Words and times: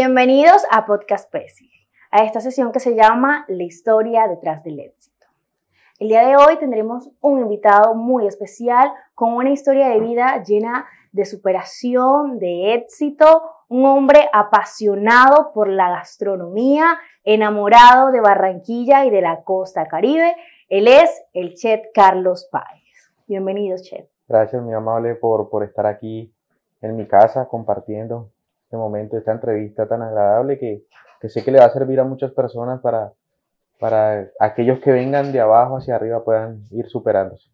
Bienvenidos 0.00 0.62
a 0.70 0.86
Podcast 0.86 1.28
Pesi, 1.28 1.72
a 2.12 2.22
esta 2.22 2.40
sesión 2.40 2.70
que 2.70 2.78
se 2.78 2.94
llama 2.94 3.44
La 3.48 3.64
historia 3.64 4.28
detrás 4.28 4.62
del 4.62 4.78
éxito. 4.78 5.26
El 5.98 6.06
día 6.06 6.24
de 6.24 6.36
hoy 6.36 6.56
tendremos 6.60 7.10
un 7.20 7.40
invitado 7.40 7.96
muy 7.96 8.28
especial 8.28 8.92
con 9.16 9.32
una 9.32 9.50
historia 9.50 9.88
de 9.88 9.98
vida 9.98 10.40
llena 10.44 10.86
de 11.10 11.24
superación, 11.24 12.38
de 12.38 12.74
éxito, 12.74 13.42
un 13.66 13.86
hombre 13.86 14.28
apasionado 14.32 15.50
por 15.52 15.68
la 15.68 15.90
gastronomía, 15.90 16.96
enamorado 17.24 18.12
de 18.12 18.20
Barranquilla 18.20 19.04
y 19.04 19.10
de 19.10 19.20
la 19.20 19.42
costa 19.42 19.88
caribe. 19.88 20.36
Él 20.68 20.86
es 20.86 21.10
el 21.32 21.54
chef 21.54 21.80
Carlos 21.92 22.48
Páez. 22.52 23.10
Bienvenido, 23.26 23.76
chef. 23.82 24.06
Gracias, 24.28 24.62
mi 24.62 24.74
amable, 24.74 25.16
por, 25.16 25.50
por 25.50 25.64
estar 25.64 25.86
aquí 25.86 26.32
en 26.82 26.96
mi 26.96 27.08
casa 27.08 27.48
compartiendo 27.48 28.30
este 28.68 28.76
momento, 28.76 29.16
esta 29.16 29.32
entrevista 29.32 29.88
tan 29.88 30.02
agradable 30.02 30.58
que, 30.58 30.84
sé 31.26 31.42
que 31.42 31.50
le 31.50 31.58
va 31.58 31.64
a 31.64 31.70
servir 31.70 31.98
a 32.00 32.04
muchas 32.04 32.32
personas 32.32 32.82
para, 32.82 33.14
para 33.80 34.28
aquellos 34.38 34.78
que 34.80 34.92
vengan 34.92 35.32
de 35.32 35.40
abajo 35.40 35.78
hacia 35.78 35.96
arriba 35.96 36.22
puedan 36.22 36.66
ir 36.70 36.86
superándose. 36.86 37.48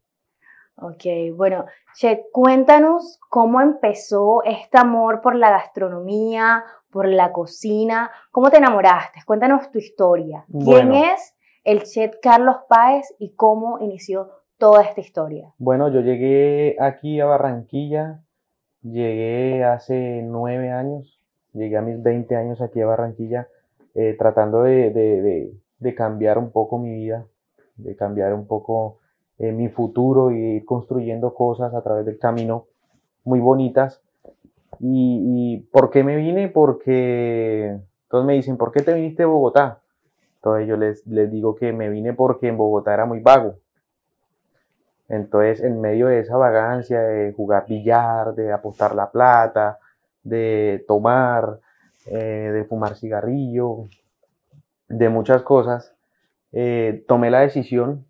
Ok, 0.77 1.05
bueno, 1.37 1.67
Che, 1.95 2.27
cuéntanos 2.33 3.21
cómo 3.31 3.61
empezó 3.61 4.43
este 4.43 4.77
amor 4.77 5.21
por 5.21 5.37
la 5.37 5.51
gastronomía, 5.51 6.65
por 6.91 7.07
la 7.07 7.31
cocina, 7.31 8.11
cómo 8.33 8.51
te 8.51 8.57
enamoraste, 8.57 9.21
cuéntanos 9.25 9.71
tu 9.71 9.79
historia. 9.79 10.45
¿Quién 10.65 10.95
es 10.95 11.37
el 11.63 11.85
chef 11.85 12.17
Carlos 12.21 12.57
Páez 12.69 13.15
y 13.21 13.37
cómo 13.37 13.79
inició 13.79 14.31
toda 14.59 14.83
esta 14.83 15.01
historia? 15.01 15.55
Bueno, 15.59 15.89
yo 15.91 16.01
llegué 16.01 16.75
aquí 16.81 17.21
a 17.21 17.27
Barranquilla 17.27 18.24
Llegué 18.85 19.65
hace 19.65 20.21
nueve 20.23 20.71
años, 20.71 21.19
llegué 21.55 21.79
a 21.79 21.81
mis 21.81 22.03
20 22.03 22.37
años 22.37 22.61
aquí 22.61 22.83
a 22.83 22.87
Barranquilla, 22.87 23.49
eh, 23.95 24.15
tratando 24.19 24.65
de, 24.65 25.55
cambiar 25.97 26.37
un 26.37 26.51
poco 26.51 26.79
mi 26.79 26.91
vida, 26.93 27.27
de 27.77 27.97
cambiar 27.97 28.35
un 28.35 28.47
poco 28.47 28.99
eh, 29.39 29.53
mi 29.53 29.71
futuro 29.71 30.33
y 30.33 30.63
construyendo 30.67 31.33
cosas 31.33 31.73
a 31.73 31.81
través 31.81 32.05
del 32.05 32.19
camino 32.19 32.67
muy 33.25 33.41
bonitas. 33.41 34.03
Y, 34.81 35.67
por 35.73 35.89
qué 35.89 36.05
me 36.05 36.17
vine? 36.17 36.49
Porque 36.49 37.79
todos 38.11 38.27
me 38.27 38.35
dicen, 38.35 38.59
¿por 38.59 38.71
qué 38.71 38.83
te 38.83 38.93
viniste 38.93 39.23
de 39.23 39.27
Bogotá? 39.27 39.81
Entonces 40.37 40.69
yo 40.69 40.77
les, 40.77 41.07
les 41.07 41.31
digo 41.31 41.55
que 41.55 41.73
me 41.73 41.89
vine 41.89 42.13
porque 42.13 42.49
en 42.49 42.59
Bogotá 42.59 42.93
era 42.93 43.07
muy 43.07 43.21
vago. 43.21 43.57
Entonces, 45.09 45.61
en 45.63 45.81
medio 45.81 46.07
de 46.09 46.21
esa 46.21 46.37
vagancia 46.37 47.01
de 47.01 47.33
jugar 47.33 47.67
billar, 47.69 48.35
de 48.35 48.53
apostar 48.53 48.95
la 48.95 49.11
plata, 49.11 49.79
de 50.23 50.85
tomar, 50.89 51.61
eh, 52.07 52.51
de 52.53 52.65
fumar 52.65 52.97
cigarrillo, 52.97 53.89
de 54.89 55.09
muchas 55.09 55.43
cosas, 55.43 55.95
eh, 56.53 57.05
tomé 57.07 57.31
la 57.31 57.41
decisión, 57.41 58.07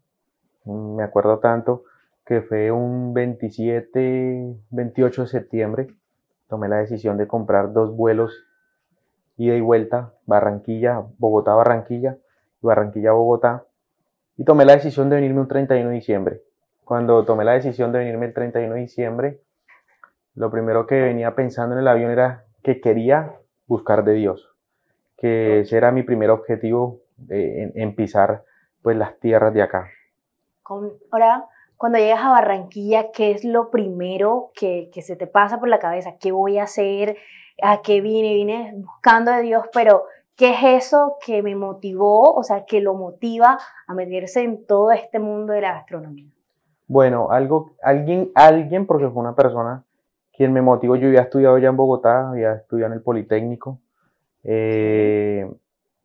me 0.64 1.02
acuerdo 1.02 1.40
tanto, 1.40 1.84
que 2.24 2.42
fue 2.42 2.70
un 2.70 3.12
27, 3.12 4.54
28 4.70 5.22
de 5.22 5.28
septiembre, 5.28 5.88
tomé 6.48 6.68
la 6.68 6.78
decisión 6.78 7.18
de 7.18 7.26
comprar 7.26 7.72
dos 7.72 7.94
vuelos 7.94 8.44
ida 9.36 9.56
y 9.56 9.60
vuelta, 9.60 10.12
Barranquilla, 10.26 11.02
Bogotá, 11.18 11.54
Barranquilla, 11.54 12.18
Barranquilla, 12.62 13.12
Bogotá, 13.12 13.64
y 14.36 14.44
tomé 14.44 14.64
la 14.64 14.74
decisión 14.74 15.10
de 15.10 15.16
venirme 15.16 15.40
un 15.40 15.48
31 15.48 15.88
de 15.88 15.94
diciembre 15.96 16.42
cuando 16.84 17.24
tomé 17.24 17.44
la 17.44 17.52
decisión 17.52 17.92
de 17.92 18.00
venirme 18.00 18.26
el 18.26 18.34
31 18.34 18.74
de 18.74 18.80
diciembre, 18.80 19.40
lo 20.34 20.50
primero 20.50 20.86
que 20.86 21.00
venía 21.00 21.34
pensando 21.34 21.74
en 21.74 21.80
el 21.80 21.88
avión 21.88 22.10
era 22.10 22.44
que 22.62 22.80
quería 22.80 23.36
buscar 23.66 24.04
de 24.04 24.14
Dios, 24.14 24.50
que 25.16 25.60
ese 25.60 25.76
era 25.76 25.92
mi 25.92 26.02
primer 26.02 26.30
objetivo 26.30 27.00
en, 27.28 27.94
pisar 27.94 28.44
pues 28.82 28.96
las 28.96 29.18
tierras 29.20 29.54
de 29.54 29.62
acá. 29.62 29.88
Ahora, 31.10 31.46
cuando 31.76 31.98
llegas 31.98 32.20
a 32.20 32.30
Barranquilla, 32.30 33.12
¿qué 33.12 33.30
es 33.30 33.44
lo 33.44 33.70
primero 33.70 34.50
que, 34.54 34.90
que 34.92 35.02
se 35.02 35.16
te 35.16 35.26
pasa 35.26 35.60
por 35.60 35.68
la 35.68 35.78
cabeza? 35.78 36.16
¿Qué 36.18 36.32
voy 36.32 36.58
a 36.58 36.64
hacer? 36.64 37.16
¿A 37.62 37.82
qué 37.82 38.00
vine? 38.00 38.34
Vine 38.34 38.72
buscando 38.76 39.30
de 39.30 39.42
Dios, 39.42 39.66
pero 39.72 40.04
¿qué 40.36 40.50
es 40.50 40.84
eso 40.84 41.16
que 41.24 41.42
me 41.42 41.54
motivó, 41.54 42.34
o 42.34 42.42
sea, 42.42 42.64
que 42.64 42.80
lo 42.80 42.94
motiva 42.94 43.58
a 43.86 43.94
meterse 43.94 44.42
en 44.42 44.66
todo 44.66 44.90
este 44.90 45.18
mundo 45.18 45.52
de 45.52 45.60
la 45.60 45.74
gastronomía? 45.74 46.33
Bueno, 46.86 47.30
algo, 47.30 47.72
alguien, 47.82 48.30
alguien, 48.34 48.86
porque 48.86 49.08
fue 49.08 49.22
una 49.22 49.34
persona 49.34 49.84
quien 50.32 50.52
me 50.52 50.62
motivó. 50.62 50.96
Yo 50.96 51.08
había 51.08 51.22
estudiado 51.22 51.58
ya 51.58 51.68
en 51.68 51.76
Bogotá, 51.76 52.30
había 52.30 52.54
estudiado 52.54 52.92
en 52.92 52.98
el 52.98 53.02
Politécnico, 53.02 53.80
eh, 54.42 55.50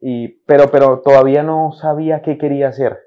y, 0.01 0.27
pero, 0.45 0.71
pero 0.71 0.99
todavía 0.99 1.43
no 1.43 1.73
sabía 1.73 2.21
qué 2.21 2.37
quería 2.37 2.69
hacer. 2.69 2.99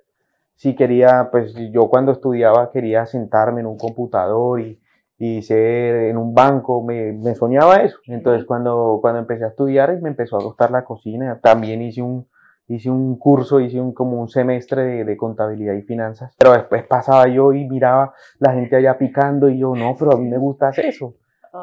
Si 0.55 0.77
quería, 0.77 1.29
pues 1.33 1.55
yo 1.73 1.89
cuando 1.89 2.13
estudiaba 2.13 2.71
quería 2.71 3.07
sentarme 3.07 3.61
en 3.61 3.67
un 3.67 3.79
computador 3.79 4.61
y, 4.61 4.81
y 5.19 5.43
ser 5.43 6.11
en 6.11 6.19
un 6.19 6.35
banco, 6.35 6.83
me, 6.83 7.13
me 7.13 7.35
soñaba 7.35 7.77
eso. 7.77 7.99
Entonces 8.07 8.45
cuando, 8.45 8.99
cuando 9.01 9.21
empecé 9.21 9.45
a 9.45 9.49
estudiar 9.49 10.01
me 10.03 10.11
empezó 10.11 10.37
a 10.37 10.45
gustar 10.45 10.71
la 10.71 10.85
cocina, 10.85 11.41
también 11.41 11.81
hice 11.81 12.03
un, 12.03 12.27
hice 12.75 12.91
un 12.91 13.17
curso, 13.17 13.61
hice 13.61 13.81
un, 13.81 13.93
como 13.93 14.21
un 14.21 14.29
semestre 14.29 15.05
de, 15.05 15.17
contabilidad 15.17 15.75
y 15.75 15.83
finanzas, 15.83 16.35
pero 16.39 16.53
después 16.53 16.85
pasaba 16.85 17.29
yo 17.29 17.53
y 17.53 17.65
miraba 17.69 18.15
la 18.39 18.53
gente 18.53 18.77
allá 18.77 18.97
picando 18.97 19.49
y 19.49 19.59
yo, 19.59 19.75
no, 19.75 19.95
pero 19.99 20.13
a 20.13 20.17
mí 20.17 20.29
me 20.29 20.39
gusta 20.39 20.69
hacer 20.69 20.87
eso. 20.87 21.15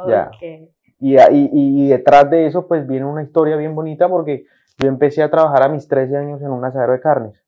Ya. 0.07 0.29
Y, 0.99 1.17
y, 1.17 1.49
y, 1.51 1.89
detrás 1.89 2.29
de 2.29 2.45
eso 2.45 2.67
pues 2.67 2.85
viene 2.85 3.05
una 3.05 3.23
historia 3.23 3.55
bien 3.55 3.73
bonita 3.73 4.07
porque 4.07 4.45
yo 4.77 4.87
empecé 4.87 5.23
a 5.23 5.31
trabajar 5.31 5.63
a 5.63 5.69
mis 5.69 5.87
13 5.87 6.15
años 6.15 6.41
en 6.41 6.51
un 6.51 6.63
asadero 6.63 6.93
de 6.93 6.99
carnes. 6.99 7.43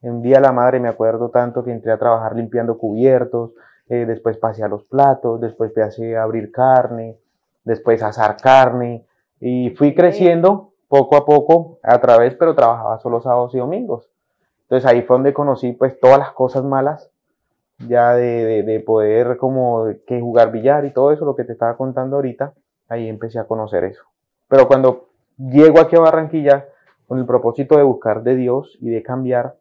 Un 0.00 0.22
día 0.22 0.40
la 0.40 0.52
madre 0.52 0.80
me 0.80 0.88
acuerdo 0.88 1.30
tanto 1.30 1.62
que 1.62 1.72
entré 1.72 1.92
a 1.92 1.98
trabajar 1.98 2.34
limpiando 2.34 2.76
cubiertos, 2.76 3.52
eh, 3.88 4.04
después 4.04 4.36
pasé 4.38 4.64
a 4.64 4.68
los 4.68 4.84
platos, 4.84 5.40
después 5.40 5.72
pasé 5.72 6.16
a 6.16 6.22
abrir 6.22 6.50
carne, 6.50 7.16
después 7.64 8.02
a 8.02 8.08
asar 8.08 8.36
carne 8.36 9.04
y 9.40 9.70
fui 9.70 9.94
creciendo 9.94 10.72
poco 10.88 11.16
a 11.16 11.24
poco 11.24 11.78
a 11.82 12.00
través, 12.00 12.34
pero 12.34 12.54
trabajaba 12.54 12.98
solo 12.98 13.20
sábados 13.20 13.54
y 13.54 13.58
domingos. 13.58 14.08
Entonces 14.62 14.88
ahí 14.90 15.02
fue 15.02 15.16
donde 15.16 15.32
conocí 15.32 15.72
pues 15.72 15.98
todas 16.00 16.18
las 16.18 16.32
cosas 16.32 16.64
malas, 16.64 17.10
ya 17.78 18.14
de, 18.14 18.62
de, 18.62 18.80
poder 18.80 19.36
como 19.36 19.86
que 20.06 20.20
jugar 20.20 20.50
billar 20.50 20.84
y 20.86 20.92
todo 20.92 21.12
eso, 21.12 21.24
lo 21.24 21.36
que 21.36 21.44
te 21.44 21.52
estaba 21.52 21.76
contando 21.76 22.16
ahorita, 22.16 22.54
ahí 22.88 23.08
empecé 23.08 23.38
a 23.38 23.44
conocer 23.44 23.84
eso. 23.84 24.02
Pero 24.48 24.66
cuando 24.66 25.08
llego 25.36 25.78
aquí 25.80 25.94
a 25.94 26.00
Barranquilla 26.00 26.66
con 27.06 27.18
el 27.18 27.26
propósito 27.26 27.76
de 27.76 27.82
buscar 27.82 28.22
de 28.22 28.34
Dios 28.34 28.76
y 28.80 28.88
de 28.88 29.02
cambiar, 29.02 29.56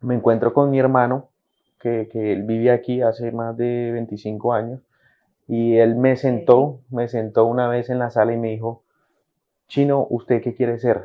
me 0.00 0.14
encuentro 0.14 0.52
con 0.52 0.70
mi 0.70 0.80
hermano, 0.80 1.28
que, 1.78 2.08
que 2.10 2.32
él 2.32 2.44
vive 2.44 2.70
aquí 2.70 3.02
hace 3.02 3.30
más 3.30 3.56
de 3.56 3.90
25 3.92 4.52
años, 4.52 4.80
y 5.46 5.76
él 5.76 5.96
me 5.96 6.16
sentó, 6.16 6.80
me 6.90 7.08
sentó 7.08 7.44
una 7.44 7.68
vez 7.68 7.90
en 7.90 7.98
la 7.98 8.10
sala 8.10 8.32
y 8.32 8.38
me 8.38 8.48
dijo, 8.48 8.81
Chino, 9.72 10.06
¿usted 10.10 10.42
qué 10.42 10.54
quiere 10.54 10.78
ser? 10.78 11.02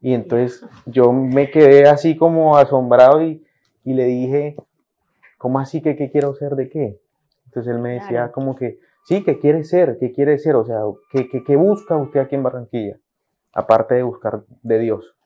Y 0.00 0.14
entonces 0.14 0.66
yo 0.84 1.12
me 1.12 1.48
quedé 1.48 1.86
así 1.86 2.16
como 2.16 2.56
asombrado 2.56 3.22
y, 3.22 3.40
le 3.84 4.04
dije, 4.06 4.56
¿cómo 5.38 5.60
así 5.60 5.80
que 5.80 5.94
qué 5.94 6.10
quiero 6.10 6.34
ser 6.34 6.56
de 6.56 6.68
qué? 6.68 7.00
Entonces 7.44 7.72
él 7.72 7.80
me 7.80 7.92
decía 7.92 8.32
como 8.32 8.56
que, 8.56 8.80
sí, 9.04 9.22
¿qué 9.22 9.38
quiere 9.38 9.62
ser? 9.62 9.96
¿Qué 10.00 10.10
quiere 10.10 10.38
ser? 10.38 10.56
O 10.56 10.64
sea, 10.64 10.80
¿qué, 11.12 11.28
qué, 11.28 11.54
busca 11.54 11.96
usted 11.96 12.18
aquí 12.18 12.34
en 12.34 12.42
Barranquilla? 12.42 12.98
Aparte 13.54 13.94
de 13.94 14.02
buscar 14.02 14.42
de 14.64 14.78
Dios. 14.80 15.16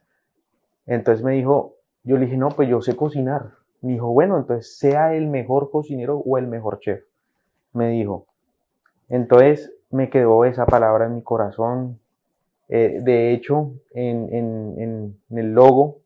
Entonces 0.84 1.24
me 1.24 1.32
dijo, 1.32 1.76
yo 2.04 2.18
le 2.18 2.26
dije, 2.26 2.36
no, 2.36 2.50
pues 2.50 2.68
yo 2.68 2.82
sé 2.82 2.94
cocinar. 2.96 3.52
Me 3.80 3.92
dijo, 3.92 4.08
bueno, 4.08 4.36
entonces 4.36 4.76
sea 4.76 5.14
el 5.14 5.28
mejor 5.28 5.70
cocinero 5.70 6.18
o 6.18 6.36
el 6.36 6.48
mejor 6.48 6.80
chef. 6.80 7.02
Me 7.72 7.88
dijo. 7.88 8.26
Entonces 9.08 9.72
me 9.90 10.10
quedó 10.10 10.44
esa 10.44 10.66
palabra 10.66 11.06
en 11.06 11.14
mi 11.14 11.22
corazón, 11.22 11.98
eh, 12.68 12.98
de 13.00 13.32
hecho, 13.32 13.72
en, 13.94 15.16
el 15.30 15.52
logo, 15.52 16.00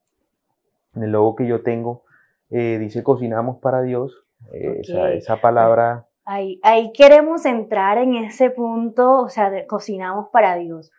en 0.94 1.04
el 1.04 1.10
logo 1.10 1.36
que 1.36 1.46
yo 1.46 1.62
tengo, 1.62 2.04
eh, 2.50 2.78
dice 2.78 3.02
cocinamos 3.02 3.58
para 3.58 3.82
Dios. 3.82 4.24
Eh, 4.52 4.82
esa, 5.16 5.40
palabra. 5.40 6.06
Ahí, 6.24 6.60
ahí 6.62 6.92
queremos 6.92 7.44
entrar 7.44 7.98
en 7.98 8.14
ese 8.14 8.50
punto, 8.50 9.22
o 9.22 9.28
sea, 9.28 9.50
de 9.50 9.66
cocinamos 9.66 10.28
para 10.32 10.56
Dios. 10.56 10.92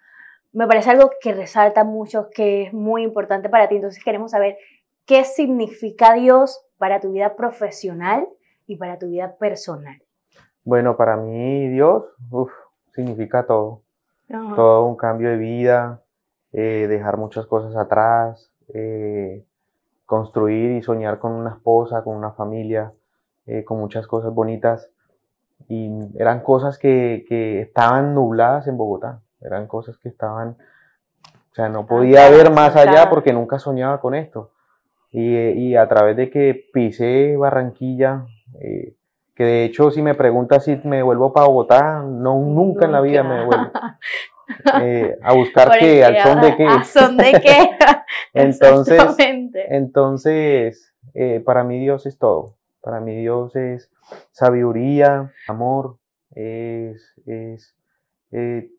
Me 0.52 0.68
parece 0.68 0.92
algo 0.92 1.12
que 1.22 1.34
resalta 1.34 1.84
mucho, 1.84 2.30
que 2.34 2.63
es 2.63 2.74
muy 2.74 3.04
importante 3.04 3.50
para 3.50 3.68
ti. 3.68 3.75
Entonces 3.75 4.04
queremos 4.04 4.31
saber 4.31 4.58
qué 5.06 5.24
significa 5.24 6.13
Dios 6.13 6.66
para 6.78 7.00
tu 7.00 7.12
vida 7.12 7.36
profesional 7.36 8.28
y 8.68 8.75
para 8.75 8.98
tu 9.00 9.08
vida 9.08 9.38
personal. 9.38 10.02
Bueno, 10.63 10.98
para 10.98 11.18
mí 11.18 11.69
Dios 11.69 12.04
significa 12.94 13.46
todo 13.46 13.81
todo 14.56 14.86
un 14.86 14.95
cambio 14.95 15.30
de 15.30 15.38
vida, 15.38 16.01
eh, 16.54 16.88
dejar 16.89 17.18
muchas 17.18 17.45
cosas 17.45 17.75
atrás, 17.75 18.51
eh, 18.74 19.45
construir 20.06 20.72
y 20.72 20.81
soñar 20.81 21.19
con 21.19 21.31
una 21.31 21.51
esposa, 21.51 22.04
con 22.04 22.16
una 22.16 22.31
familia, 22.31 22.94
eh, 23.45 23.63
con 23.63 23.80
muchas 23.80 24.07
cosas 24.07 24.33
bonitas. 24.33 24.89
Y 25.68 25.89
eran 26.18 26.42
cosas 26.42 26.78
que, 26.78 27.25
estaban 27.62 28.13
nubladas 28.16 28.68
en 28.68 28.78
Bogotá. 28.78 29.22
eran 29.42 29.68
cosas 29.68 29.98
que 29.98 30.10
estaban, 30.10 30.50
o 31.51 31.54
sea, 31.54 31.68
no 31.69 31.88
podía 31.88 32.30
ver 32.30 32.51
más 32.51 32.75
allá 32.75 33.10
porque 33.10 33.34
nunca 33.34 33.57
soñaba 33.57 34.00
con 34.00 34.13
esto. 34.13 34.51
Y, 35.10 35.36
y 35.36 35.75
a 35.75 35.88
través 35.88 36.16
de 36.16 36.30
que 36.30 36.69
pisé 36.74 37.36
Barranquilla, 37.38 38.25
eh, 38.60 38.95
que 39.41 39.45
de 39.45 39.65
hecho 39.65 39.89
si 39.89 40.03
me 40.03 40.13
preguntas 40.13 40.65
si 40.65 40.79
me 40.83 41.01
vuelvo 41.01 41.33
para 41.33 41.47
Bogotá, 41.47 42.03
no, 42.03 42.38
nunca, 42.39 42.85
en 42.85 42.91
la 42.91 43.01
vida 43.01 43.23
me 43.23 43.45
vuelvo. 43.45 43.71
Eh, 44.81 45.17
a 45.23 45.33
buscar 45.33 45.71
qué, 45.79 46.03
al 46.03 46.21
son 46.21 46.41
de 46.41 46.57
qué. 46.57 46.67
¿A 46.67 46.83
son 46.83 47.15
de 47.15 47.31
qué? 47.41 47.69
entonces, 48.33 49.01
entonces 49.69 50.93
eh, 51.13 51.39
para 51.39 51.63
mí 51.63 51.79
Dios 51.79 52.05
es 52.05 52.17
todo. 52.17 52.57
Para 52.81 52.99
mí 52.99 53.15
Dios 53.15 53.55
es 53.55 53.89
sabiduría, 54.31 55.31
amor, 55.47 55.99
es, 56.35 57.13
es, 57.25 57.77
eh, 58.31 58.69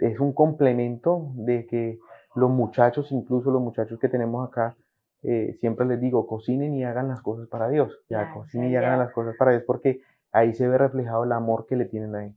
es 0.00 0.20
un 0.20 0.34
complemento 0.34 1.30
de 1.34 1.66
que 1.66 1.98
los 2.34 2.50
muchachos, 2.50 3.10
incluso 3.10 3.50
los 3.50 3.62
muchachos 3.62 3.98
que 3.98 4.10
tenemos 4.10 4.46
acá, 4.46 4.76
eh, 5.24 5.56
siempre 5.60 5.86
les 5.86 6.00
digo, 6.00 6.26
cocinen 6.26 6.74
y 6.74 6.84
hagan 6.84 7.08
las 7.08 7.20
cosas 7.20 7.46
para 7.48 7.68
Dios. 7.68 8.00
Ya, 8.08 8.32
cocinen 8.32 8.70
y 8.70 8.76
hagan 8.76 8.98
las 8.98 9.12
cosas 9.12 9.36
para 9.36 9.52
Dios 9.52 9.62
porque 9.66 10.00
ahí 10.32 10.54
se 10.54 10.66
ve 10.66 10.78
reflejado 10.78 11.24
el 11.24 11.32
amor 11.32 11.66
que 11.66 11.76
le 11.76 11.84
tienen 11.84 12.14
a 12.14 12.24
Él. 12.26 12.34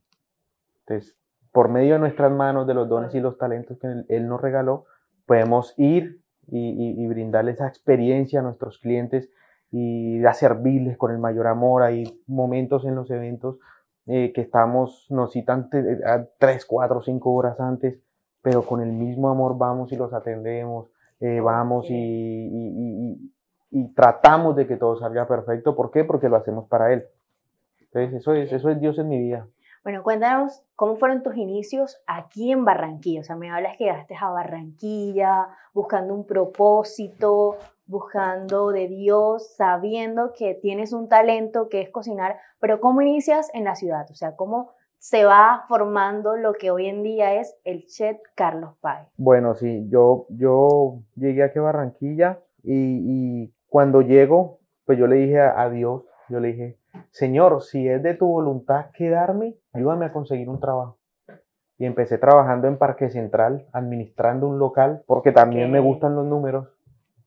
Entonces, 0.80 1.16
por 1.52 1.68
medio 1.68 1.94
de 1.94 2.00
nuestras 2.00 2.30
manos, 2.30 2.66
de 2.66 2.74
los 2.74 2.88
dones 2.88 3.14
y 3.14 3.20
los 3.20 3.38
talentos 3.38 3.78
que 3.78 4.04
Él 4.08 4.28
nos 4.28 4.40
regaló, 4.40 4.84
podemos 5.26 5.74
ir 5.76 6.20
y, 6.48 7.02
y, 7.02 7.06
brindarle 7.08 7.52
esa 7.52 7.66
experiencia 7.66 8.38
a 8.38 8.42
nuestros 8.42 8.78
clientes 8.78 9.30
y 9.72 10.24
a 10.24 10.32
servirles 10.32 10.96
con 10.96 11.10
el 11.10 11.18
mayor 11.18 11.48
amor. 11.48 11.82
Hay 11.82 12.22
momentos 12.26 12.84
en 12.84 12.94
los 12.94 13.10
eventos 13.10 13.58
eh, 14.06 14.32
que 14.32 14.40
estamos, 14.40 15.06
nos 15.10 15.32
citan 15.32 15.68
tres, 16.38 16.64
cuatro, 16.64 17.02
cinco 17.02 17.32
horas 17.32 17.58
antes, 17.58 17.98
pero 18.40 18.62
con 18.62 18.80
el 18.80 18.92
mismo 18.92 19.28
amor 19.28 19.58
vamos 19.58 19.90
y 19.90 19.96
los 19.96 20.12
atendemos, 20.12 20.88
eh, 21.18 21.40
vamos 21.40 21.86
y, 21.90 23.18
y, 23.70 23.94
tratamos 23.94 24.54
de 24.54 24.68
que 24.68 24.76
todo 24.76 24.96
salga 24.96 25.26
perfecto. 25.26 25.74
¿Por 25.74 25.90
qué? 25.90 26.04
Porque 26.04 26.28
lo 26.28 26.36
hacemos 26.36 26.68
para 26.68 26.92
Él. 26.92 27.04
Entonces, 27.96 28.20
eso 28.20 28.34
es, 28.34 28.52
eso 28.52 28.70
es 28.70 28.80
Dios 28.80 28.98
en 28.98 29.08
mi 29.08 29.18
vida. 29.18 29.48
Bueno, 29.82 30.02
cuéntanos 30.02 30.64
cómo 30.74 30.96
fueron 30.96 31.22
tus 31.22 31.36
inicios 31.36 32.02
aquí 32.06 32.50
en 32.50 32.64
Barranquilla. 32.64 33.20
O 33.20 33.24
sea, 33.24 33.36
me 33.36 33.50
hablas 33.50 33.76
que 33.76 33.84
llegaste 33.84 34.16
a 34.20 34.30
Barranquilla 34.30 35.48
buscando 35.72 36.12
un 36.12 36.26
propósito, 36.26 37.56
buscando 37.86 38.72
de 38.72 38.88
Dios, 38.88 39.54
sabiendo 39.54 40.32
que 40.36 40.54
tienes 40.54 40.92
un 40.92 41.08
talento 41.08 41.68
que 41.68 41.80
es 41.80 41.90
cocinar, 41.90 42.36
pero 42.58 42.80
¿cómo 42.80 43.00
inicias 43.00 43.48
en 43.54 43.64
la 43.64 43.76
ciudad? 43.76 44.06
O 44.10 44.14
sea, 44.14 44.34
¿cómo 44.34 44.72
se 44.98 45.24
va 45.24 45.64
formando 45.68 46.36
lo 46.36 46.54
que 46.54 46.70
hoy 46.70 46.86
en 46.86 47.02
día 47.02 47.34
es 47.34 47.56
el 47.64 47.86
chef 47.86 48.18
Carlos 48.34 48.74
Pay? 48.80 49.06
Bueno, 49.16 49.54
sí, 49.54 49.86
yo, 49.88 50.26
yo 50.30 50.98
llegué 51.14 51.44
aquí 51.44 51.58
a 51.58 51.62
Barranquilla 51.62 52.40
y, 52.62 53.52
cuando 53.68 54.00
llego, 54.00 54.60
pues 54.84 54.98
yo 54.98 55.06
le 55.06 55.16
dije 55.16 55.38
a, 55.38 55.68
Dios, 55.68 56.05
yo 56.28 56.40
le 56.40 56.48
dije, 56.48 56.78
Señor, 57.10 57.62
si 57.62 57.88
es 57.88 58.02
de 58.02 58.14
tu 58.14 58.26
voluntad 58.26 58.86
quedarme, 58.92 59.56
ayúdame 59.72 60.06
a 60.06 60.12
conseguir 60.12 60.48
un 60.48 60.60
trabajo 60.60 60.98
y 61.78 61.84
empecé 61.84 62.18
trabajando 62.18 62.68
en 62.68 62.78
Parque 62.78 63.10
Central, 63.10 63.66
administrando 63.72 64.48
un 64.48 64.58
local, 64.58 65.02
porque 65.06 65.32
también 65.32 65.70
me 65.70 65.80
gustan 65.80 66.14
los 66.14 66.24
números. 66.24 66.68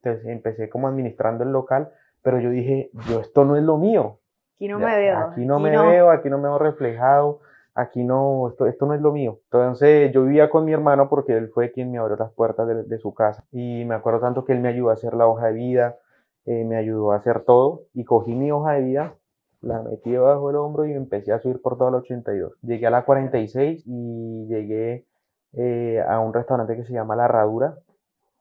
Entonces 0.02 0.26
empecé 0.28 0.70
como 0.70 0.88
administrando 0.88 1.44
el 1.44 1.52
local, 1.52 1.92
pero 2.22 2.40
yo 2.40 2.50
dije, 2.50 2.90
yo 3.10 3.20
esto 3.20 3.46
no 3.46 3.56
es 3.56 3.64
lo 3.64 3.78
mío. 3.78 4.20
Aquí 4.56 4.68
no 4.68 4.80
me 4.80 4.98
veo. 4.98 5.18
Aquí 5.18 5.46
no 5.46 5.60
me 5.60 5.70
veo, 5.70 6.10
aquí 6.10 6.30
no 6.30 6.38
me 6.38 6.48
veo 6.48 6.58
reflejado, 6.58 7.42
aquí 7.76 8.04
no, 8.04 8.50
esto, 8.50 8.66
esto 8.66 8.86
no 8.86 8.94
es 8.94 9.02
lo 9.02 9.12
mío. 9.12 9.40
Entonces 9.46 10.12
yo 10.12 10.24
vivía 10.24 10.50
con 10.50 10.66
mi 10.66 10.74
hermano 10.74 11.10
porque 11.10 11.38
él 11.38 11.50
fue 11.50 11.72
quien 11.72 11.92
me 11.92 12.00
abrió 12.00 12.18
las 12.18 12.32
puertas 12.32 12.68
de, 12.68 12.98
su 12.98 13.14
casa. 13.14 13.46
Y 13.52 13.86
me 13.86 13.96
acuerdo 13.96 14.20
tanto 14.20 14.46
que 14.46 14.54
él 14.54 14.60
me 14.60 14.70
ayudó 14.70 14.90
a 14.90 14.94
hacer 14.94 15.14
la 15.14 15.28
hoja 15.28 15.48
de 15.48 15.54
vida, 15.54 15.98
eh, 16.46 16.64
me 16.66 16.78
ayudó 16.78 17.12
a 17.12 17.18
hacer 17.18 17.44
todo 17.44 17.84
y 17.94 18.04
cogí 18.04 18.34
mi 18.34 18.52
hoja 18.52 18.74
de 18.74 18.82
vida, 18.82 19.16
la 19.62 19.82
metí 19.82 20.12
debajo 20.12 20.48
del 20.48 20.58
hombro 20.58 20.86
y 20.86 20.94
empecé 20.94 21.34
a 21.34 21.40
subir 21.40 21.62
por 21.62 21.78
toda 21.78 21.92
la 21.92 21.98
82. 21.98 22.54
Llegué 22.62 22.88
a 22.88 22.92
la 22.92 23.06
46 23.06 23.84
y 23.86 24.48
llegué 24.48 25.06
eh, 25.54 26.02
a 26.08 26.20
un 26.20 26.34
restaurante 26.34 26.76
que 26.76 26.86
se 26.86 26.94
llama 26.94 27.16
La 27.16 27.26
Herradura, 27.26 27.78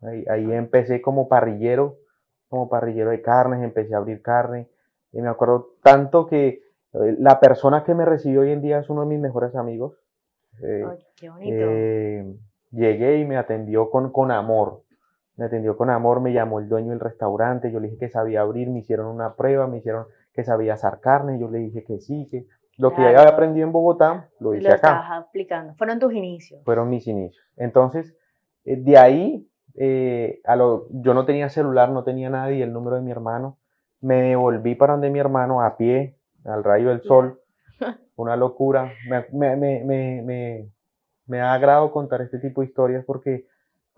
Ahí, 0.01 0.53
empecé 0.53 1.03
como 1.03 1.29
parrillero, 1.29 1.97
como 2.49 2.69
parrillero 2.69 3.11
de 3.11 3.21
carnes, 3.21 3.63
empecé 3.65 3.95
a 3.95 3.99
abrir 3.99 4.23
carne. 4.23 4.69
Y 5.13 5.21
me 5.21 5.29
acuerdo 5.29 5.75
tanto 5.83 6.27
que 6.27 6.47
eh, 6.93 7.17
la 7.19 7.41
persona 7.41 7.83
que 7.83 7.95
me 7.95 8.05
recibió 8.05 8.43
hoy 8.43 8.53
en 8.53 8.63
día 8.63 8.79
es 8.79 8.89
uno 8.91 9.01
de 9.01 9.09
mis 9.09 9.19
mejores 9.19 9.57
amigos. 9.57 9.99
Eh, 10.63 10.85
qué 11.17 11.31
bonito. 11.31 12.39
Llegué 12.71 13.19
y 13.19 13.25
me 13.25 13.39
atendió 13.39 13.91
con, 13.91 14.13
con 14.13 14.31
amor. 14.31 14.83
Me 15.39 15.47
atendió 15.47 15.77
con 15.77 15.89
amor, 15.89 16.21
me 16.21 16.35
llamó 16.35 16.59
el 16.59 16.69
dueño 16.69 16.91
del 16.91 17.01
restaurante, 17.01 17.73
yo 17.73 17.81
le 17.81 17.89
dije 17.89 17.99
que 17.99 18.09
sabía 18.11 18.43
abrir, 18.43 18.69
me 18.69 18.81
hicieron 18.81 19.07
una 19.07 19.35
prueba, 19.35 19.67
me 19.67 19.79
hicieron 19.79 20.05
que 20.35 20.45
sabía 20.45 20.75
asar 20.75 21.01
carne, 21.01 21.39
yo 21.41 21.49
le 21.49 21.59
dije 21.59 21.83
que 21.85 21.99
sí, 22.01 22.27
que 22.31 22.47
lo 22.77 22.95
que 22.95 23.01
ya 23.03 23.09
había 23.09 23.31
aprendido 23.31 23.67
en 23.67 23.73
Bogotá, 23.73 24.29
lo 24.39 24.55
hice 24.55 24.71
acá. 24.71 25.17
aplicando. 25.17 25.75
Fueron 25.75 25.99
tus 25.99 26.13
inicios. 26.13 26.63
Fueron 26.65 26.91
mis 26.91 27.07
inicios. 27.09 27.43
Entonces, 27.57 28.15
de 28.65 28.99
ahí 28.99 29.49
eh, 29.81 30.41
a 30.45 30.57
lo, 30.57 30.89
yo 30.91 31.15
no 31.15 31.25
tenía 31.25 31.49
celular, 31.49 31.91
no 31.91 32.03
tenía 32.03 32.29
nadie, 32.29 32.65
el 32.65 32.73
número 32.73 32.97
de 32.97 33.03
mi 33.03 33.13
hermano. 33.13 33.59
Me 34.01 34.35
volví 34.35 34.75
para 34.75 34.95
donde 34.95 35.09
mi 35.09 35.21
hermano 35.21 35.63
a 35.63 35.77
pie, 35.77 36.17
al 36.45 36.65
rayo 36.65 36.89
del 36.89 37.01
sol. 37.01 37.41
Una 38.17 38.37
locura. 38.37 38.93
Me, 39.09 39.27
me, 39.33 39.57
me, 39.85 40.69
me, 41.27 41.41
ha 41.41 41.53
agrado 41.53 41.93
contar 41.93 42.23
este 42.23 42.39
tipo 42.41 42.61
de 42.61 42.67
historias 42.67 43.05
porque, 43.05 43.47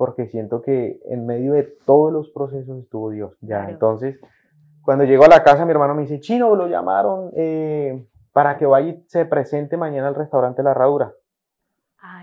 porque 0.01 0.29
siento 0.29 0.63
que 0.63 0.99
en 1.11 1.27
medio 1.27 1.53
de 1.53 1.65
todos 1.85 2.11
los 2.11 2.31
procesos 2.31 2.79
estuvo 2.79 3.11
Dios. 3.11 3.37
Ya, 3.43 3.69
entonces, 3.69 4.19
cuando 4.81 5.05
llego 5.05 5.27
a 5.27 5.29
la 5.29 5.43
casa, 5.43 5.67
mi 5.67 5.73
hermano 5.73 5.95
me 5.95 6.01
dice, 6.01 6.21
Chino, 6.21 6.57
lo 6.57 6.69
llamaron 6.69 7.31
eh, 7.37 8.07
para 8.33 8.57
que 8.57 8.65
vaya 8.65 8.89
y 8.89 9.05
se 9.09 9.27
presente 9.27 9.77
mañana 9.77 10.09
al 10.09 10.15
restaurante 10.15 10.63
La 10.63 10.71
Herradura 10.71 11.13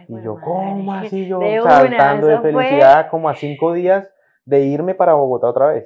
y 0.07 0.21
yo, 0.23 0.39
¿cómo 0.43 0.91
así? 0.91 1.27
Yo 1.27 1.39
saltando 1.61 2.25
de 2.25 2.39
felicidad 2.39 3.11
como 3.11 3.29
a 3.29 3.35
cinco 3.35 3.73
días 3.73 4.11
de 4.43 4.61
irme 4.61 4.95
para 4.95 5.13
Bogotá 5.13 5.47
otra 5.47 5.67
vez. 5.67 5.85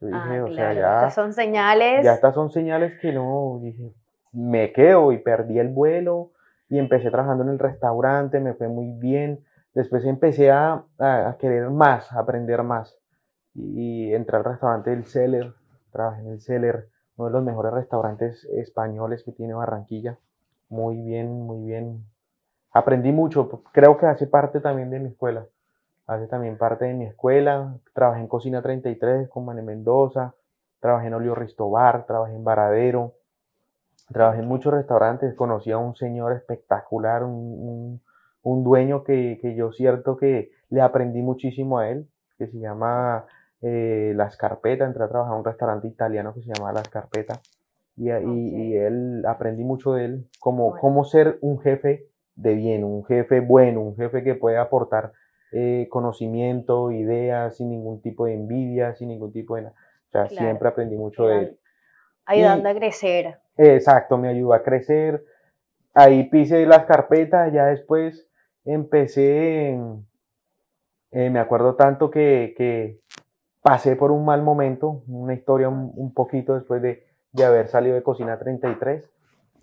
Yo 0.00 0.08
ah, 0.12 0.24
dije, 0.24 0.40
o 0.40 0.48
sea, 0.52 0.72
ya. 0.72 0.94
Estas 0.94 1.14
son 1.14 1.32
señales. 1.32 2.04
Ya 2.04 2.14
estas 2.14 2.34
son 2.34 2.50
señales 2.50 2.98
que 3.00 3.12
no, 3.12 3.60
dije, 3.62 3.92
me 4.32 4.72
quedo 4.72 5.12
y 5.12 5.18
perdí 5.18 5.60
el 5.60 5.68
vuelo 5.68 6.32
y 6.68 6.78
empecé 6.80 7.08
trabajando 7.10 7.44
en 7.44 7.50
el 7.50 7.58
restaurante, 7.60 8.40
me 8.40 8.54
fue 8.54 8.66
muy 8.66 8.98
bien. 8.98 9.44
Después 9.74 10.04
empecé 10.04 10.50
a, 10.50 10.84
querer 11.38 11.70
más, 11.70 12.12
a 12.12 12.20
aprender 12.20 12.62
más. 12.62 12.96
Y, 13.54 14.12
entré 14.14 14.36
al 14.36 14.44
restaurante 14.44 14.90
del 14.90 15.04
Celler, 15.04 15.54
trabajé 15.92 16.22
en 16.22 16.28
el 16.28 16.40
Celler, 16.40 16.88
uno 17.16 17.28
de 17.28 17.32
los 17.32 17.44
mejores 17.44 17.72
restaurantes 17.72 18.44
españoles 18.44 19.22
que 19.24 19.32
tiene 19.32 19.54
Barranquilla. 19.54 20.18
Muy 20.68 20.96
bien, 21.00 21.46
muy 21.46 21.66
bien. 21.66 22.04
Aprendí 22.72 23.10
mucho, 23.12 23.62
creo 23.72 23.96
que 23.98 24.06
hace 24.06 24.26
parte 24.26 24.60
también 24.60 24.90
de 24.90 25.00
mi 25.00 25.08
escuela, 25.08 25.46
hace 26.06 26.28
también 26.28 26.56
parte 26.56 26.84
de 26.84 26.94
mi 26.94 27.04
escuela, 27.04 27.74
trabajé 27.92 28.20
en 28.20 28.28
Cocina 28.28 28.62
33 28.62 29.28
con 29.28 29.44
Mané 29.44 29.62
Mendoza, 29.62 30.34
trabajé 30.78 31.08
en 31.08 31.14
Olio 31.14 31.34
Ristobar, 31.34 32.06
trabajé 32.06 32.34
en 32.34 32.44
Varadero, 32.44 33.14
trabajé 34.12 34.40
en 34.40 34.48
muchos 34.48 34.72
restaurantes, 34.72 35.34
conocí 35.34 35.72
a 35.72 35.78
un 35.78 35.96
señor 35.96 36.32
espectacular, 36.32 37.24
un, 37.24 38.00
dueño 38.42 39.04
que, 39.04 39.38
yo 39.56 39.72
cierto 39.72 40.16
que 40.16 40.50
le 40.68 40.80
aprendí 40.80 41.22
muchísimo 41.22 41.78
a 41.78 41.90
él, 41.90 42.06
que 42.38 42.46
se 42.46 42.58
llama 42.58 43.26
eh, 43.62 44.12
La 44.16 44.26
Escarpeta, 44.26 44.84
entré 44.84 45.04
a 45.04 45.08
trabajar 45.08 45.34
en 45.34 45.40
un 45.40 45.44
restaurante 45.44 45.88
italiano 45.88 46.34
que 46.34 46.42
se 46.42 46.52
llama 46.52 46.72
La 46.72 46.80
Escarpeta, 46.80 47.40
y, 47.96 48.10
y, 48.10 48.76
él 48.76 49.24
aprendí 49.26 49.62
mucho 49.62 49.92
de 49.92 50.06
él, 50.06 50.26
como 50.38 50.78
cómo 50.78 51.04
ser 51.04 51.38
un 51.42 51.60
jefe 51.60 52.06
de 52.34 52.54
bien, 52.54 52.82
un 52.82 53.04
jefe 53.04 53.40
bueno, 53.40 53.82
un 53.82 53.96
jefe 53.96 54.24
que 54.24 54.34
puede 54.34 54.56
aportar 54.56 55.12
eh, 55.52 55.88
conocimiento, 55.90 56.92
ideas, 56.92 57.56
sin 57.56 57.70
ningún 57.70 58.00
tipo 58.00 58.26
de 58.26 58.34
envidia, 58.34 58.94
sin 58.94 59.08
ningún 59.08 59.32
tipo 59.32 59.56
de... 59.56 59.66
O 59.66 59.72
sea, 60.12 60.28
siempre 60.28 60.68
aprendí 60.68 60.96
mucho 60.96 61.26
de 61.26 61.38
él. 61.38 61.58
Ayudando 62.24 62.68
a 62.68 62.74
crecer. 62.74 63.38
Exacto, 63.56 64.16
me 64.16 64.28
ayudó 64.28 64.54
a 64.54 64.62
crecer. 64.62 65.24
Ahí 65.92 66.24
pise 66.30 66.64
las 66.66 66.84
carpetas, 66.84 67.52
ya 67.52 67.66
después 67.66 68.29
empecé, 68.64 69.78
eh, 71.10 71.30
me 71.30 71.38
acuerdo 71.38 71.74
tanto 71.74 72.10
que, 72.10 73.00
pasé 73.62 73.96
por 73.96 74.10
un 74.10 74.24
mal 74.24 74.42
momento, 74.42 75.02
una 75.06 75.34
historia 75.34 75.68
un, 75.68 76.14
poquito 76.14 76.54
después 76.54 76.80
de, 76.82 77.06
de 77.32 77.44
haber 77.44 77.68
salido 77.68 77.94
de 77.94 78.02
Cocina 78.02 78.38
33 78.38 79.04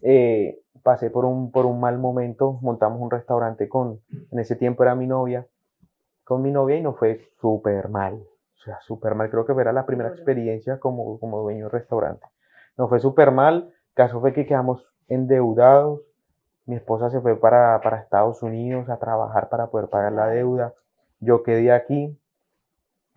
eh, 0.01 0.60
pasé 0.84 1.10
por 1.10 1.25
un, 1.25 1.51
por 1.51 1.66
un 1.66 1.80
mal 1.80 1.98
momento, 1.98 2.60
montamos 2.62 3.01
un 3.01 3.12
restaurante 3.12 3.68
con, 3.68 4.01
en 4.32 4.39
ese 4.39 4.56
tiempo 4.56 4.84
era 4.84 4.96
mi 4.96 5.08
novia, 5.08 5.48
con 6.24 6.42
mi 6.42 6.51
novia 6.51 6.77
y 6.77 6.82
nos 6.82 6.98
fue 6.98 7.30
súper 7.39 7.89
mal, 7.89 8.13
o 8.13 8.60
sea, 8.63 8.80
súper 8.82 9.16
mal, 9.16 9.30
creo 9.30 9.46
que 9.46 9.54
era 9.54 9.74
la 9.74 9.86
primera 9.86 10.10
experiencia 10.10 10.80
como, 10.80 11.20
como 11.20 11.42
dueño 11.42 11.66
de 11.66 11.72
restaurante. 11.72 12.25
Nos 12.77 12.89
fue 12.89 13.00
súper 13.00 13.32
mal, 13.32 13.74
caso 13.94 14.22
fue 14.22 14.34
que 14.34 14.46
quedamos 14.46 14.86
endeudados, 15.08 16.01
Mi 16.68 16.76
esposa 16.76 17.10
se 17.10 17.22
fue 17.22 17.40
para, 17.40 17.80
para 17.82 17.98
Estados 17.98 18.44
Unidos 18.44 18.90
a 18.90 18.98
trabajar 18.98 19.48
para 19.48 19.68
poder 19.68 19.88
pagar 19.88 20.12
la 20.12 20.28
deuda. 20.28 20.74
Yo 21.22 21.42
quedé 21.42 21.72
aquí 21.72 22.20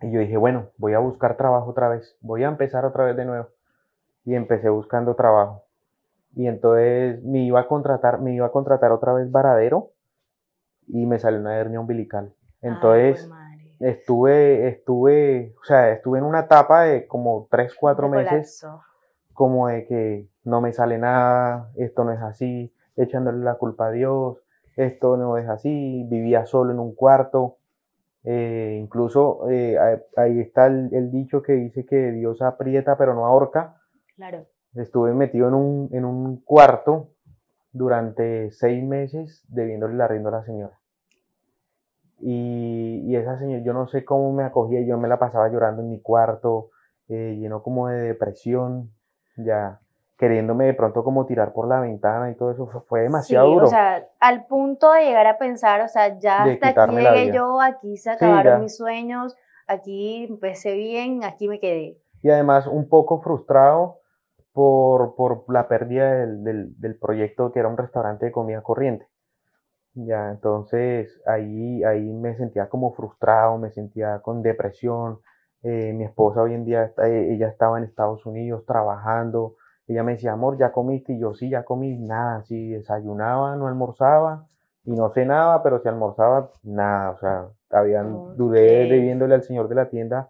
y 0.01 0.11
yo 0.11 0.21
dije, 0.21 0.37
bueno, 0.37 0.69
voy 0.77 0.93
a 0.93 0.99
buscar 0.99 1.35
trabajo 1.35 1.69
otra 1.69 1.89
vez, 1.89 2.17
voy 2.21 2.45
a 2.45 2.47
empezar 2.47 2.85
otra 2.85 3.03
vez 3.03 3.17
de 3.17 3.25
nuevo. 3.25 3.47
Y 4.23 4.35
empecé 4.35 4.69
buscando 4.69 5.15
trabajo. 5.15 5.65
Y 6.33 6.47
entonces 6.47 7.21
me 7.23 7.39
iba 7.39 7.59
a 7.59 7.67
contratar, 7.67 8.21
me 8.21 8.33
iba 8.33 8.47
a 8.47 8.51
contratar 8.51 8.93
otra 8.93 9.11
vez 9.11 9.29
varadero 9.29 9.91
y 10.87 11.05
me 11.05 11.19
salió 11.19 11.41
una 11.41 11.57
hernia 11.57 11.81
umbilical. 11.81 12.33
Entonces 12.61 13.29
estuve, 13.81 14.69
estuve, 14.69 15.55
o 15.61 15.65
sea, 15.65 15.91
estuve 15.91 16.19
en 16.19 16.23
una 16.23 16.41
etapa 16.41 16.83
de 16.83 17.05
como 17.05 17.47
3, 17.51 17.75
4 17.75 18.07
meses, 18.07 18.65
como 19.33 19.67
de 19.67 19.85
que 19.87 20.29
no 20.45 20.61
me 20.61 20.71
sale 20.71 20.97
nada, 20.97 21.69
esto 21.75 22.05
no 22.05 22.13
es 22.13 22.21
así, 22.21 22.73
echándole 23.03 23.43
la 23.43 23.55
culpa 23.55 23.87
a 23.87 23.91
Dios, 23.91 24.37
esto 24.75 25.17
no 25.17 25.37
es 25.37 25.47
así, 25.47 26.05
vivía 26.09 26.45
solo 26.45 26.71
en 26.71 26.79
un 26.79 26.95
cuarto, 26.95 27.57
eh, 28.23 28.77
incluso 28.79 29.49
eh, 29.49 29.77
ahí 30.15 30.39
está 30.39 30.67
el, 30.67 31.11
dicho 31.11 31.41
que 31.41 31.53
dice 31.53 31.85
que 31.85 32.11
Dios 32.11 32.41
aprieta 32.41 32.97
pero 32.97 33.15
no 33.15 33.25
ahorca. 33.25 33.77
Claro. 34.15 34.45
Estuve 34.75 35.13
metido 35.13 35.47
en 35.47 35.53
un, 35.55 35.89
en 35.91 36.05
un 36.05 36.37
cuarto 36.41 37.09
durante 37.73 38.51
seis 38.51 38.83
meses 38.83 39.43
debiéndole 39.47 39.95
la 39.95 40.07
rienda 40.07 40.29
a 40.29 40.33
la 40.33 40.43
señora. 40.43 40.77
Y, 42.19 43.01
y, 43.07 43.15
esa 43.15 43.39
señora, 43.39 43.63
yo 43.63 43.73
no 43.73 43.87
sé 43.87 44.05
cómo 44.05 44.31
me 44.31 44.43
acogía, 44.43 44.81
yo 44.81 44.97
me 44.97 45.07
la 45.07 45.17
pasaba 45.17 45.49
llorando 45.49 45.81
en 45.81 45.89
mi 45.89 45.99
cuarto, 46.01 46.69
eh, 47.07 47.35
lleno 47.39 47.63
como 47.63 47.87
de 47.87 47.97
depresión, 47.97 48.91
ya 49.35 49.81
queriéndome 50.21 50.65
de 50.65 50.75
pronto 50.75 51.03
como 51.03 51.25
tirar 51.25 51.51
por 51.51 51.67
la 51.67 51.79
ventana 51.79 52.29
y 52.29 52.35
todo 52.35 52.51
eso, 52.51 52.67
fue 52.87 53.01
demasiado 53.01 53.49
duro. 53.49 53.65
O 53.65 53.69
sea, 53.69 54.07
al 54.19 54.45
punto 54.45 54.93
de 54.93 55.05
llegar 55.05 55.25
a 55.25 55.39
pensar, 55.39 55.81
o 55.81 55.87
sea, 55.87 56.19
ya 56.19 56.43
hasta 56.43 56.83
aquí 56.83 56.95
llegué 56.95 57.33
yo, 57.33 57.59
aquí 57.59 57.97
se 57.97 58.11
acabaron 58.11 58.61
mis 58.61 58.77
sueños, 58.77 59.35
aquí 59.65 60.27
empecé 60.29 60.75
bien, 60.75 61.23
aquí 61.23 61.47
me 61.47 61.59
quedé. 61.59 61.97
Y 62.21 62.29
además 62.29 62.67
un 62.67 62.87
poco 62.87 63.19
frustrado 63.23 63.97
por, 64.53 65.15
por 65.15 65.43
la 65.51 65.67
pérdida 65.67 66.13
del, 66.13 66.43
del, 66.43 66.79
del, 66.79 66.99
proyecto 66.99 67.51
que 67.51 67.57
era 67.57 67.67
un 67.67 67.77
restaurante 67.77 68.27
de 68.27 68.31
comida 68.31 68.61
corriente. 68.61 69.07
Ya, 69.95 70.29
entonces 70.29 71.19
ahí, 71.25 71.83
ahí 71.83 72.13
me 72.13 72.35
sentía 72.35 72.69
como 72.69 72.93
frustrado, 72.93 73.57
me 73.57 73.71
sentía 73.71 74.19
con 74.19 74.43
depresión. 74.43 75.19
Eh, 75.63 75.93
mi 75.93 76.03
esposa 76.03 76.43
hoy 76.43 76.53
en 76.53 76.63
día, 76.63 76.83
está, 76.83 77.09
ella 77.09 77.47
estaba 77.47 77.79
en 77.79 77.85
Estados 77.85 78.23
Unidos 78.27 78.67
trabajando, 78.67 79.55
ella 79.87 80.03
me 80.03 80.13
decía, 80.13 80.33
amor, 80.33 80.57
¿ya 80.57 80.71
comiste? 80.71 81.13
Y 81.13 81.19
yo, 81.19 81.33
sí, 81.33 81.49
ya 81.49 81.63
comí, 81.63 81.97
nada, 81.97 82.43
si 82.43 82.71
desayunaba, 82.71 83.55
no 83.55 83.67
almorzaba, 83.67 84.47
y 84.83 84.91
no 84.91 85.09
cenaba, 85.09 85.61
pero 85.63 85.79
si 85.79 85.87
almorzaba, 85.87 86.51
nada, 86.63 87.11
o 87.11 87.17
sea, 87.17 87.47
habían, 87.69 88.35
dudé 88.37 88.87
debiéndole 88.87 89.35
al 89.35 89.43
señor 89.43 89.67
de 89.67 89.75
la 89.75 89.89
tienda 89.89 90.29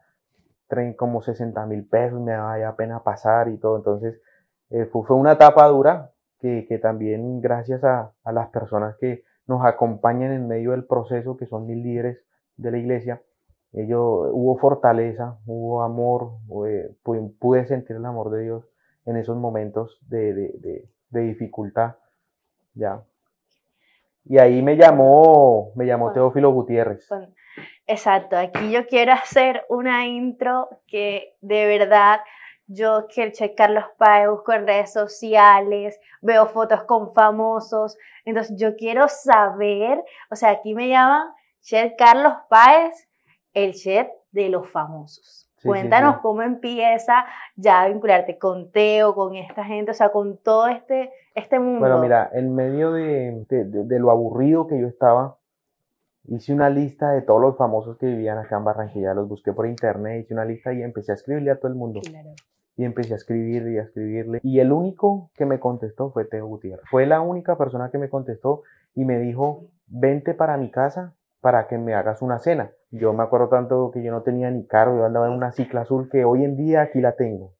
como 0.96 1.22
60 1.22 1.65
mil 1.65 1.86
pesos, 1.86 2.22
me 2.22 2.31
daba 2.31 2.58
ya 2.58 2.75
pena 2.75 3.03
pasar 3.03 3.50
y 3.50 3.58
todo, 3.58 3.75
entonces 3.75 4.22
eh, 4.70 4.86
fue, 4.86 5.17
una 5.17 5.34
etapa 5.34 5.67
dura 5.67 6.12
que, 6.39 6.65
que 6.67 6.77
también 6.79 7.41
gracias 7.41 7.84
a, 7.84 8.13
a, 8.24 8.31
las 8.31 8.48
personas 8.50 8.96
que 8.98 9.24
nos 9.48 9.65
acompañan 9.65 10.31
en 10.31 10.48
medio 10.48 10.72
del 10.72 10.86
proceso, 10.86 11.36
que 11.36 11.46
son 11.46 11.67
mis 11.67 11.75
líderes 11.75 12.24
de 12.55 12.72
la 12.72 12.77
iglesia, 12.77 13.22
ellos, 13.74 14.29
hubo 14.31 14.58
fortaleza, 14.58 15.38
hubo 15.46 15.81
amor, 15.81 16.31
eh, 16.67 16.93
pude 17.03 17.65
sentir 17.65 17.96
el 17.98 18.05
amor 18.05 18.29
de 18.29 18.43
Dios 18.43 18.71
en 19.05 19.17
esos 19.17 19.38
momentos 19.38 20.00
de, 20.08 20.34
de, 20.34 20.89
de, 21.10 21.22
dificultad. 21.22 21.96
Ya. 22.74 23.03
Y 24.25 24.38
ahí 24.38 24.62
me 24.62 24.77
llamó, 24.77 25.72
me 25.75 25.86
llamó 25.86 26.12
Teófilo 26.13 26.51
Gutiérrez. 26.51 27.10
exacto, 27.88 28.38
aquí 28.38 28.72
yo 28.72 28.86
quiero 28.88 29.13
hacer 29.13 29.65
una 29.70 30.05
intro 30.05 30.70
que 30.88 31.36
de 31.41 31.65
verdad 31.65 32.20
yo 32.74 33.08
quiero 33.13 33.31
checar 33.31 33.72
los 33.72 33.84
Páez, 33.98 34.29
busco 34.29 34.53
en 34.53 34.65
redes 34.65 34.93
sociales, 34.93 36.00
veo 36.22 36.48
fotos 36.48 36.84
con 36.84 37.13
famosos, 37.13 37.98
entonces 38.24 38.55
yo 38.58 38.75
quiero 38.77 39.10
saber, 39.10 40.01
o 40.29 40.36
sea, 40.36 40.51
aquí 40.51 40.74
me 40.74 40.88
llaman 40.88 41.27
Chef 41.62 41.93
Carlos 41.98 42.34
Páez, 42.50 43.10
el 43.53 43.74
chef 43.74 44.08
de 44.31 44.50
los 44.50 44.70
famosos. 44.70 45.50
Cuéntanos 45.63 46.18
cómo 46.18 46.41
empieza 46.41 47.25
ya 47.56 47.82
a 47.82 47.88
vincularte 47.88 48.38
con 48.38 48.72
Teo, 48.72 49.13
con 49.13 49.36
esta 49.36 49.63
gente, 49.63 49.91
o 49.91 49.94
sea, 49.94 50.10
con 50.10 50.38
todo 50.38 50.68
este, 50.68 51.12
este 51.36 51.60
mundo. 51.60 51.80
Bueno, 51.80 52.00
mira, 52.00 52.30
en 52.34 52.56
medio 52.56 52.91
de, 52.91 53.46
de, 53.50 54.00
lo 54.00 54.12
aburrido 54.12 54.68
que 54.68 54.80
yo 54.80 54.88
estaba, 54.88 55.38
hice 56.25 56.53
una 56.53 56.70
lista 56.70 57.12
de 57.12 57.22
todos 57.22 57.41
los 57.41 57.58
famosos 57.58 57.98
que 57.98 58.08
vivían 58.08 58.38
acá 58.38 58.58
en 58.58 58.65
Barranquilla, 58.65 59.13
los 59.13 59.27
busqué 59.27 59.53
por 59.53 59.68
internet, 59.68 60.24
hice 60.24 60.34
una 60.34 60.46
lista 60.46 60.74
y 60.74 60.82
empecé 60.82 61.12
a 61.12 61.15
escribirle 61.15 61.51
a 61.51 61.58
todo 61.58 61.68
el 61.68 61.77
mundo. 61.77 62.01
Y 62.77 62.86
empecé 62.86 63.13
a 63.13 63.18
escribirle 63.18 63.74
y 63.74 63.77
a 63.77 63.84
escribirle. 63.84 64.39
Y 64.44 64.60
el 64.60 64.72
único 64.72 65.30
que 65.36 65.46
me 65.46 65.60
contestó 65.60 66.12
fue 66.12 66.25
Teo 66.25 66.48
Gutiérrez. 66.48 66.86
Fue 66.89 67.06
la 67.06 67.22
única 67.22 67.58
persona 67.58 67.91
que 67.91 67.98
me 67.98 68.10
contestó 68.10 68.63
y 68.96 69.06
me 69.06 69.20
dijo, 69.20 69.65
vente 69.88 70.34
para 70.34 70.58
mi 70.58 70.72
casa 70.72 71.13
para 71.41 71.67
que 71.67 71.77
me 71.77 71.93
hagas 71.95 72.21
una 72.21 72.39
cena. 72.39 72.71
Yo 72.91 73.13
me 73.13 73.24
acuerdo 73.24 73.50
tanto 73.50 73.91
que 73.91 74.03
yo 74.03 74.12
no 74.12 74.21
tenía 74.21 74.50
ni 74.51 74.65
carro, 74.65 74.98
yo 74.98 75.05
andaba 75.05 75.27
en 75.27 75.33
una 75.33 75.51
cicla 75.51 75.81
azul 75.81 76.10
que 76.10 76.24
hoy 76.24 76.45
en 76.45 76.55
día 76.55 76.83
aquí 76.83 77.01
la 77.01 77.13
tengo. 77.13 77.53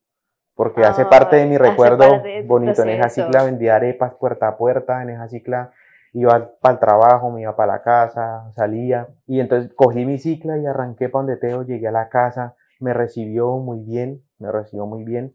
Porque 0.56 0.84
hace 0.84 1.06
parte 1.06 1.38
de 1.38 1.48
mi 1.48 1.58
recuerdo 1.58 2.22
bonito. 2.46 2.84
En 2.84 2.90
esa 2.90 3.10
cicla 3.10 3.44
vendía 3.44 3.76
arepas 3.76 4.14
puerta 4.16 4.48
a 4.48 4.58
puerta, 4.58 5.02
en 5.02 5.10
esa 5.10 5.28
cicla 5.28 5.72
iba 6.14 6.52
para 6.60 6.74
el 6.74 6.80
trabajo, 6.80 7.32
me 7.32 7.42
iba 7.42 7.56
para 7.56 7.74
la 7.74 7.82
casa, 7.82 8.52
salía. 8.54 9.08
Y 9.26 9.40
entonces 9.40 9.74
cogí 9.74 10.06
mi 10.06 10.20
cicla 10.20 10.58
y 10.58 10.66
arranqué 10.66 11.10
para 11.10 11.24
donde 11.24 11.38
Teo, 11.38 11.64
llegué 11.64 11.88
a 11.88 11.92
la 11.92 12.10
casa, 12.10 12.56
me 12.80 12.94
recibió 12.94 13.58
muy 13.58 13.80
bien, 13.80 14.22
me 14.38 14.52
recibió 14.52 14.86
muy 14.86 15.04
bien. 15.04 15.34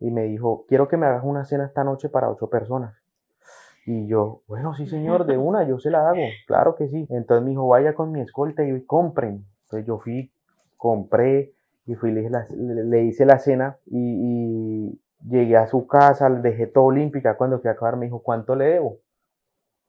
Y 0.00 0.10
me 0.10 0.24
dijo, 0.24 0.66
quiero 0.68 0.88
que 0.88 0.96
me 0.96 1.06
hagas 1.06 1.24
una 1.24 1.44
cena 1.44 1.64
esta 1.64 1.84
noche 1.84 2.08
para 2.08 2.28
ocho 2.28 2.50
personas. 2.50 2.94
Y 3.90 4.06
yo, 4.06 4.42
bueno, 4.46 4.74
sí 4.74 4.86
señor, 4.86 5.24
de 5.24 5.38
una, 5.38 5.66
yo 5.66 5.78
se 5.78 5.90
la 5.90 6.10
hago, 6.10 6.20
claro 6.46 6.74
que 6.74 6.88
sí. 6.88 7.06
Entonces 7.08 7.42
me 7.42 7.52
dijo, 7.52 7.66
vaya 7.66 7.94
con 7.94 8.12
mi 8.12 8.20
escolta 8.20 8.62
y 8.62 8.84
compren. 8.84 9.46
Entonces 9.62 9.86
yo 9.86 9.98
fui, 9.98 10.30
compré 10.76 11.54
y 11.86 11.94
fui, 11.94 12.12
le, 12.12 12.28
le, 12.84 13.04
hice 13.04 13.24
la 13.24 13.38
cena 13.38 13.78
y, 13.86 15.00
llegué 15.26 15.56
a 15.56 15.68
su 15.68 15.86
casa, 15.86 16.28
le 16.28 16.42
dejé 16.42 16.66
todo 16.66 16.84
olímpica. 16.84 17.38
Cuando 17.38 17.60
fui 17.60 17.70
a 17.70 17.72
acabar 17.72 17.96
me 17.96 18.04
dijo, 18.04 18.22
¿cuánto 18.22 18.54
le 18.56 18.66
debo? 18.66 18.98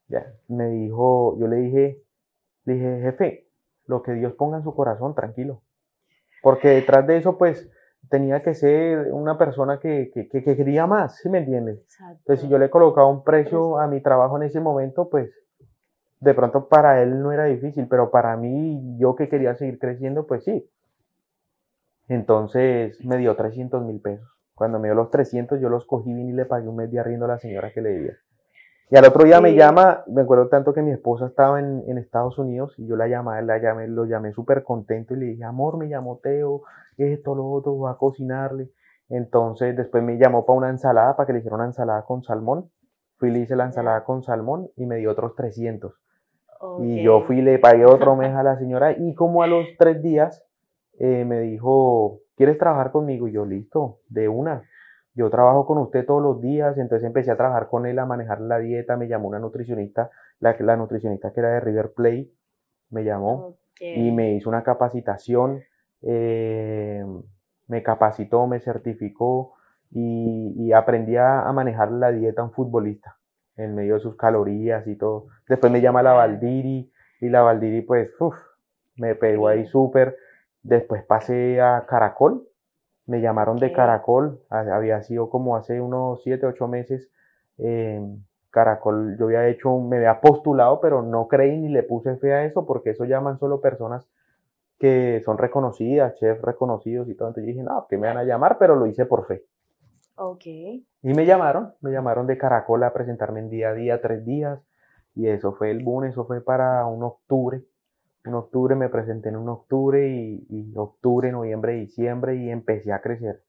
Ya, 0.08 0.32
me 0.48 0.70
dijo, 0.70 1.38
yo 1.38 1.48
le 1.48 1.58
dije, 1.58 2.02
le 2.64 2.74
dije, 2.76 3.02
jefe, 3.02 3.50
lo 3.86 4.02
que 4.02 4.14
Dios 4.14 4.32
ponga 4.32 4.60
en 4.60 4.64
su 4.64 4.74
corazón, 4.74 5.14
tranquilo. 5.14 5.62
Porque 6.42 6.70
detrás 6.70 7.06
de 7.06 7.18
eso, 7.18 7.38
pues, 7.38 7.70
tenía 8.10 8.42
que 8.42 8.54
ser 8.54 9.12
una 9.12 9.38
persona 9.38 9.80
que, 9.80 10.12
que, 10.14 10.28
que 10.30 10.42
quería 10.42 10.88
más, 10.88 11.18
¿sí 11.18 11.30
me 11.30 11.40
entiendes? 11.40 11.86
Entonces, 12.10 12.42
si 12.42 12.50
yo 12.50 12.58
le 12.58 12.70
colocaba 12.70 13.08
un 13.08 13.24
precio 13.24 13.80
a 13.80 13.88
mi 13.88 14.02
trabajo 14.02 14.38
en 14.38 14.44
ese 14.44 14.60
momento, 14.60 15.10
pues 15.10 15.32
de 16.20 16.34
pronto 16.34 16.68
para 16.68 17.02
él 17.02 17.22
no 17.22 17.32
era 17.32 17.46
difícil, 17.46 17.88
pero 17.88 18.12
para 18.12 18.36
mí, 18.36 18.98
yo 18.98 19.16
que 19.16 19.30
quería 19.30 19.56
seguir 19.56 19.80
creciendo, 19.80 20.28
pues 20.28 20.44
sí. 20.44 20.70
Entonces 22.08 23.04
me 23.06 23.18
dio 23.18 23.36
300 23.36 23.84
mil 23.84 24.02
pesos. 24.02 24.28
Cuando 24.56 24.80
me 24.80 24.90
dio 24.90 24.96
los 24.96 25.12
300, 25.12 25.62
yo 25.62 25.70
los 25.70 25.86
cogí 25.86 26.12
y 26.12 26.34
le 26.34 26.46
pagué 26.46 26.68
un 26.68 26.76
mes 26.76 26.92
de 26.92 27.00
arriendo 27.00 27.26
a 27.26 27.30
la 27.30 27.40
señora 27.40 27.72
que 27.72 27.82
le 27.82 27.90
debía. 27.92 28.18
Y 28.92 28.98
al 28.98 29.06
otro 29.06 29.24
día 29.24 29.40
me 29.40 29.54
llama, 29.54 30.04
me 30.08 30.22
acuerdo 30.22 30.48
tanto 30.48 30.74
que 30.74 30.82
mi 30.82 30.92
esposa 30.92 31.28
estaba 31.28 31.60
en, 31.60 31.84
en 31.88 32.00
Estados 32.00 32.40
Unidos 32.40 32.74
y 32.78 32.88
yo 32.88 32.96
la 32.96 33.08
llamé, 33.08 33.40
la 33.44 33.60
llamé, 33.60 33.88
lo 33.88 34.06
llamé 34.06 34.34
súper 34.34 34.64
contento 34.64 35.14
y 35.14 35.18
le 35.18 35.26
dije, 35.28 35.44
amor, 35.44 35.78
me 35.78 35.88
llamó 35.90 36.20
Teo, 36.24 36.64
esto, 36.98 37.36
lo 37.36 37.48
otro, 37.52 37.74
voy 37.74 37.92
a 37.92 37.96
cocinarle. 37.98 38.72
Entonces 39.10 39.76
después 39.76 40.04
me 40.04 40.18
llamó 40.18 40.46
para 40.46 40.58
una 40.58 40.70
ensalada, 40.70 41.16
para 41.16 41.28
que 41.28 41.34
le 41.34 41.40
hiciera 41.40 41.56
una 41.56 41.66
ensalada 41.66 42.04
con 42.04 42.24
salmón. 42.24 42.72
Fui 43.18 43.30
y 43.30 43.32
le 43.32 43.40
hice 43.40 43.56
la 43.56 43.66
ensalada 43.66 44.04
con 44.06 44.24
salmón 44.24 44.70
y 44.76 44.86
me 44.86 44.98
dio 44.98 45.12
otros 45.12 45.36
300. 45.36 45.94
Y 46.82 47.04
yo 47.04 47.22
fui 47.22 47.40
y 47.40 47.42
le 47.42 47.60
pagué 47.60 47.86
otro 47.86 48.16
mes 48.16 48.34
a 48.36 48.44
la 48.44 48.58
señora 48.58 48.92
y 48.92 49.14
como 49.14 49.44
a 49.44 49.48
los 49.48 49.66
tres 49.78 50.02
días 50.02 50.46
eh, 51.00 51.26
me 51.26 51.40
dijo, 51.42 52.20
¿quieres 52.36 52.58
trabajar 52.58 52.92
conmigo? 52.92 53.28
Y 53.28 53.34
yo, 53.34 53.46
listo, 53.46 54.00
de 54.10 54.28
una 54.28 54.64
yo 55.20 55.30
trabajo 55.30 55.66
con 55.66 55.78
usted 55.80 56.06
todos 56.06 56.24
los 56.24 56.40
días, 56.40 56.78
entonces 56.78 57.06
empecé 57.06 57.30
a 57.30 57.36
trabajar 57.36 57.68
con 57.68 57.86
él 57.86 58.00
a 58.00 58.06
manejar 58.06 58.40
la 58.40 58.58
dieta, 58.58 58.96
me 58.96 59.10
llamó 59.10 59.28
una 59.28 59.40
nutricionista, 59.40 60.10
la, 60.40 60.56
la 60.60 60.78
nutricionista 60.78 61.34
que 61.34 61.42
era 61.42 61.50
de 61.50 61.60
River 61.60 61.92
Play, 61.94 62.32
me 62.90 63.04
llamó 63.04 63.58
y 63.82 64.12
me 64.12 64.36
hizo 64.36 64.48
una 64.48 64.64
capacitación, 64.64 65.62
eh, 66.04 67.04
me 67.68 67.84
capacitó, 67.84 68.48
me 68.48 68.62
certificó 68.62 69.56
y, 69.92 70.72
aprendí 70.72 71.18
a, 71.18 71.52
manejar 71.52 71.92
la 71.92 72.14
dieta 72.14 72.42
a 72.42 72.46
un 72.46 72.54
futbolista 72.54 73.18
en 73.58 73.76
medio 73.76 73.96
de 73.96 74.00
sus 74.00 74.16
calorías 74.16 74.88
y 74.88 74.96
todo. 74.96 75.28
Después 75.50 75.70
me 75.70 75.82
llama 75.82 76.02
la 76.02 76.14
Valdiri 76.14 76.94
y 77.20 77.30
la 77.30 77.42
Valdiri 77.42 77.82
pues 77.82 78.10
me 78.96 79.16
pegó 79.16 79.50
ahí 79.50 79.66
súper. 79.66 80.16
Después 80.64 81.04
pasé 81.04 81.60
a 81.60 81.86
Caracol, 81.90 82.49
me 83.10 83.22
llamaron 83.22 83.58
de 83.58 83.72
Caracol, 83.72 84.40
había 84.50 85.02
sido 85.02 85.32
como 85.32 85.56
hace 85.56 85.82
unos 85.82 86.22
7, 86.22 86.46
8 86.46 86.68
meses, 86.68 87.10
em, 87.58 88.24
Caracol, 88.52 89.18
yo 89.18 89.26
había 89.26 89.48
hecho, 89.48 89.80
me 89.80 89.98
había 89.98 90.22
postulado, 90.22 90.80
pero 90.80 91.02
no 91.02 91.28
creí 91.28 91.58
ni 91.58 91.70
le 91.70 91.82
puse 91.82 92.18
fe 92.18 92.34
a 92.34 92.46
eso, 92.46 92.68
porque 92.68 92.92
eso 92.92 93.06
llaman 93.06 93.40
solo 93.40 93.62
personas 93.62 94.08
que 94.78 95.22
son 95.26 95.40
reconocidas, 95.40 96.16
chefs 96.16 96.42
reconocidos 96.42 97.10
y 97.10 97.16
todo. 97.16 97.30
Entonces 97.30 97.46
yo 97.46 97.56
dije, 97.56 97.64
no, 97.64 97.88
que 97.88 97.98
me 97.98 98.08
van 98.08 98.18
a 98.18 98.24
llamar, 98.24 98.58
pero 98.60 98.76
lo 98.76 98.86
hice 98.86 99.06
por 99.06 99.26
fe. 99.26 99.44
Ok. 100.16 100.46
Y 100.46 100.84
me 101.02 101.26
llamaron, 101.26 101.74
me 101.82 101.92
llamaron 101.92 102.28
de 102.28 102.38
Caracol 102.38 102.84
a 102.84 102.94
presentarme 102.94 103.40
en 103.40 103.50
día 103.50 103.70
a 103.70 103.74
día, 103.74 104.02
tres 104.02 104.24
días, 104.24 104.60
y 105.16 105.28
eso 105.28 105.54
fue 105.54 105.72
el 105.72 105.84
boom, 105.84 106.06
eso 106.06 106.26
fue 106.26 106.42
para 106.42 106.86
un 106.86 107.04
octubre. 107.04 107.64
En 108.26 108.34
octubre 108.34 108.76
me 108.76 108.90
presenté 108.90 109.30
en 109.30 109.38
un 109.38 109.50
octubre 109.50 110.08
y, 110.08 110.46
y 110.50 110.74
octubre, 110.76 111.32
noviembre, 111.32 111.74
diciembre 111.74 112.36
y 112.36 112.50
empecé 112.50 112.92
a 112.92 113.02
crecer. 113.02 113.44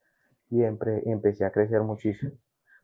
Y 0.50 0.62
empecé 0.64 1.44
a 1.44 1.52
crecer 1.52 1.82
muchísimo. 1.82 2.32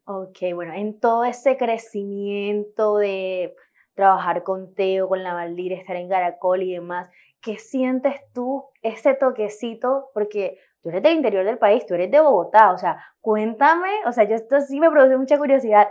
Ok, 0.04 0.38
bueno, 0.54 0.72
en 0.72 1.00
todo 1.00 1.24
ese 1.24 1.56
crecimiento 1.56 2.98
de 2.98 3.56
trabajar 3.94 4.44
con 4.44 4.72
Teo, 4.74 5.08
con 5.08 5.24
la 5.24 5.34
Valdir, 5.34 5.72
estar 5.72 5.96
en 5.96 6.08
Caracol 6.08 6.62
y 6.62 6.74
demás, 6.74 7.10
¿qué 7.40 7.58
sientes 7.58 8.14
tú 8.32 8.66
ese 8.82 9.14
toquecito? 9.14 10.10
Porque 10.14 10.58
tú 10.80 10.90
eres 10.90 11.02
del 11.02 11.16
interior 11.16 11.44
del 11.44 11.58
país, 11.58 11.84
tú 11.86 11.94
eres 11.94 12.10
de 12.12 12.20
Bogotá, 12.20 12.70
o 12.70 12.78
sea, 12.78 13.02
cuéntame, 13.20 13.88
o 14.06 14.12
sea, 14.12 14.24
yo 14.24 14.36
esto 14.36 14.60
sí 14.60 14.78
me 14.78 14.90
produce 14.90 15.16
mucha 15.16 15.38
curiosidad. 15.38 15.88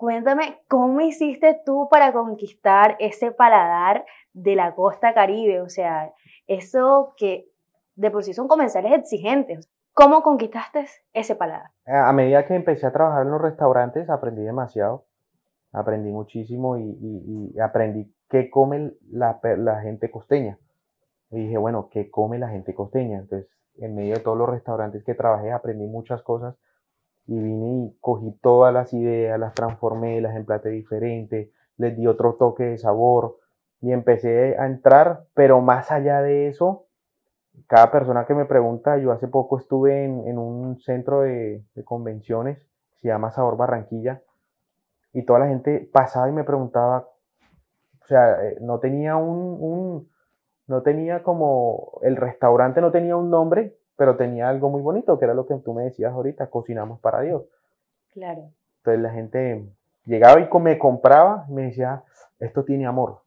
Cuéntame, 0.00 0.62
¿cómo 0.66 1.02
hiciste 1.02 1.60
tú 1.66 1.86
para 1.90 2.10
conquistar 2.14 2.96
ese 3.00 3.32
paladar 3.32 4.06
de 4.32 4.56
la 4.56 4.74
costa 4.74 5.12
caribe? 5.12 5.60
O 5.60 5.68
sea, 5.68 6.14
eso 6.46 7.12
que 7.18 7.50
de 7.96 8.10
por 8.10 8.24
sí 8.24 8.32
son 8.32 8.48
comensales 8.48 8.92
exigentes. 8.92 9.68
¿Cómo 9.92 10.22
conquistaste 10.22 10.86
ese 11.12 11.36
paladar? 11.36 11.72
A 11.84 12.14
medida 12.14 12.46
que 12.46 12.54
empecé 12.54 12.86
a 12.86 12.92
trabajar 12.92 13.26
en 13.26 13.32
los 13.32 13.42
restaurantes, 13.42 14.08
aprendí 14.08 14.40
demasiado. 14.40 15.04
Aprendí 15.70 16.10
muchísimo 16.10 16.78
y, 16.78 17.54
aprendí 17.60 18.10
qué 18.30 18.48
come 18.48 18.94
la, 19.10 19.38
la, 19.58 19.82
gente 19.82 20.10
costeña. 20.10 20.58
Y 21.30 21.40
dije, 21.40 21.58
bueno, 21.58 21.90
¿qué 21.90 22.10
come 22.10 22.38
la 22.38 22.48
gente 22.48 22.74
costeña? 22.74 23.18
Entonces, 23.18 23.50
en 23.76 23.94
medio 23.94 24.14
de 24.14 24.20
todos 24.20 24.38
los 24.38 24.48
restaurantes 24.48 25.04
que 25.04 25.12
trabajé, 25.12 25.52
aprendí 25.52 25.86
muchas 25.86 26.22
cosas 26.22 26.56
y 27.30 27.38
vine 27.38 27.84
y 27.86 27.96
cogí 28.00 28.32
todas 28.42 28.74
las 28.74 28.92
ideas, 28.92 29.38
las 29.38 29.54
transformé, 29.54 30.20
las 30.20 30.34
emplaté 30.34 30.70
diferente, 30.70 31.52
les 31.76 31.96
di 31.96 32.08
otro 32.08 32.34
toque 32.34 32.64
de 32.64 32.76
sabor 32.76 33.38
y 33.80 33.92
empecé 33.92 34.58
a 34.58 34.66
entrar, 34.66 35.26
pero 35.32 35.60
más 35.60 35.92
allá 35.92 36.22
de 36.22 36.48
eso, 36.48 36.86
cada 37.68 37.92
persona 37.92 38.26
que 38.26 38.34
me 38.34 38.46
pregunta, 38.46 38.98
yo 38.98 39.12
hace 39.12 39.28
poco 39.28 39.60
estuve 39.60 40.04
en, 40.04 40.38
un 40.38 40.80
centro 40.80 41.20
de, 41.20 41.62
convenciones, 41.84 42.66
se 43.00 43.06
llama 43.06 43.30
Sabor 43.30 43.56
Barranquilla, 43.56 44.22
y 45.12 45.24
toda 45.24 45.38
la 45.38 45.46
gente 45.46 45.88
pasaba 45.92 46.28
y 46.28 46.32
me 46.32 46.42
preguntaba, 46.42 47.06
o 48.02 48.06
sea, 48.06 48.44
eh, 48.44 48.58
no 48.60 48.80
tenía 48.80 49.14
un, 49.14 50.10
no 50.66 50.82
tenía 50.82 51.22
como, 51.22 52.00
el 52.02 52.16
restaurante 52.16 52.80
no 52.80 52.90
tenía 52.90 53.16
un 53.16 53.30
nombre, 53.30 53.76
pero 54.00 54.16
tenía 54.16 54.48
algo 54.48 54.70
muy 54.70 54.80
bonito, 54.80 55.18
que 55.18 55.26
era 55.26 55.34
lo 55.34 55.44
que 55.44 55.54
tú 55.56 55.74
me 55.74 55.82
decías 55.82 56.10
ahorita, 56.10 56.48
cocinamos 56.48 57.00
para 57.00 57.20
Dios. 57.20 57.42
Claro. 58.14 58.50
Entonces 58.78 59.02
la 59.02 59.10
gente 59.10 59.68
llegaba 60.06 60.40
y 60.40 60.48
me 60.58 60.78
compraba 60.78 61.44
y 61.50 61.52
me 61.52 61.62
decía, 61.64 62.02
esto 62.38 62.64
tiene 62.64 62.86
amor. 62.86 63.20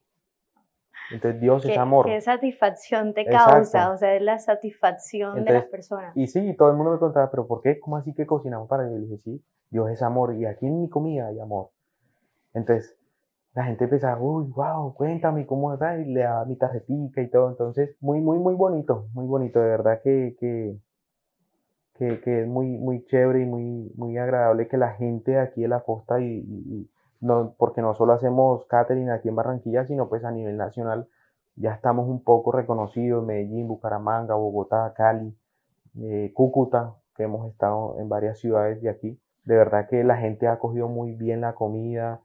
Entonces 1.11 1.39
Dios 1.39 1.63
es 1.65 1.77
amor. 1.77 2.07
¿Qué 2.07 2.19
satisfacción 2.21 3.13
te 3.13 3.23
causa? 3.23 3.91
O 3.91 3.97
sea, 3.97 4.15
es 4.15 4.23
la 4.23 4.39
satisfacción 4.39 5.45
de 5.45 5.53
las 5.53 5.65
personas. 5.65 6.17
Y 6.17 6.25
sí, 6.25 6.55
todo 6.55 6.71
el 6.71 6.75
mundo 6.75 6.93
me 6.93 6.97
contaba, 6.97 7.29
pero 7.29 7.45
¿por 7.45 7.61
qué? 7.61 7.79
¿Cómo 7.79 7.97
así 7.97 8.15
que 8.15 8.25
cocinamos 8.25 8.67
para 8.67 8.87
Dios? 8.87 8.99
Y 8.99 9.03
dije, 9.03 9.17
sí, 9.19 9.45
Dios 9.69 9.91
es 9.91 10.01
amor 10.01 10.33
y 10.33 10.47
aquí 10.47 10.65
en 10.65 10.81
mi 10.81 10.89
comida 10.89 11.27
hay 11.27 11.39
amor. 11.39 11.69
Entonces 12.55 12.97
la 13.53 13.65
gente 13.65 13.85
empezaba, 13.85 14.19
uy, 14.21 14.51
wow, 14.55 14.93
cuéntame 14.95 15.45
cómo 15.45 15.73
está, 15.73 15.97
y 15.97 16.05
le 16.05 16.21
daba 16.21 16.45
mi 16.45 16.55
tarjetita 16.55 17.21
y 17.21 17.29
todo. 17.29 17.49
Entonces, 17.49 17.95
muy, 18.01 18.19
muy, 18.21 18.39
muy 18.39 18.55
bonito, 18.55 19.07
muy 19.13 19.25
bonito, 19.27 19.59
de 19.59 19.67
verdad 19.67 20.01
que, 20.03 20.35
que, 20.39 20.79
que, 21.97 22.41
es 22.41 22.47
muy, 22.47 22.77
muy 22.77 23.05
chévere 23.05 23.41
y 23.41 23.45
muy, 23.45 23.91
muy 23.95 24.17
agradable 24.17 24.67
que 24.67 24.77
la 24.77 24.93
gente 24.93 25.31
de 25.31 25.39
aquí 25.39 25.61
de 25.61 25.67
la 25.67 25.81
costa 25.81 26.19
y 26.19 26.89
no, 27.23 27.55
porque 27.57 27.81
no 27.81 27.95
solo 27.95 28.13
hacemos 28.13 28.65
catering 28.65 29.09
aquí 29.09 29.29
en 29.29 29.35
Barranquilla, 29.35 29.85
sino 29.85 30.09
pues 30.09 30.25
a 30.25 30.31
nivel 30.31 30.57
nacional 30.57 31.07
ya 31.55 31.73
estamos 31.73 32.07
un 32.09 32.21
poco 32.23 32.51
reconocidos, 32.51 33.25
Medellín, 33.25 33.67
Bucaramanga, 33.67 34.35
Bogotá, 34.35 34.93
Cali, 34.95 35.33
eh, 36.01 36.31
Cúcuta, 36.33 36.95
que 37.15 37.23
hemos 37.23 37.49
estado 37.49 37.97
en 37.99 38.09
varias 38.09 38.39
ciudades 38.39 38.81
de 38.81 38.89
aquí. 38.89 39.19
De 39.45 39.55
verdad 39.55 39.87
que 39.89 40.03
la 40.03 40.17
gente 40.17 40.47
ha 40.47 40.59
cogido 40.59 40.89
muy 40.89 41.13
bien 41.13 41.41
la 41.41 41.53
comida, 41.53 42.21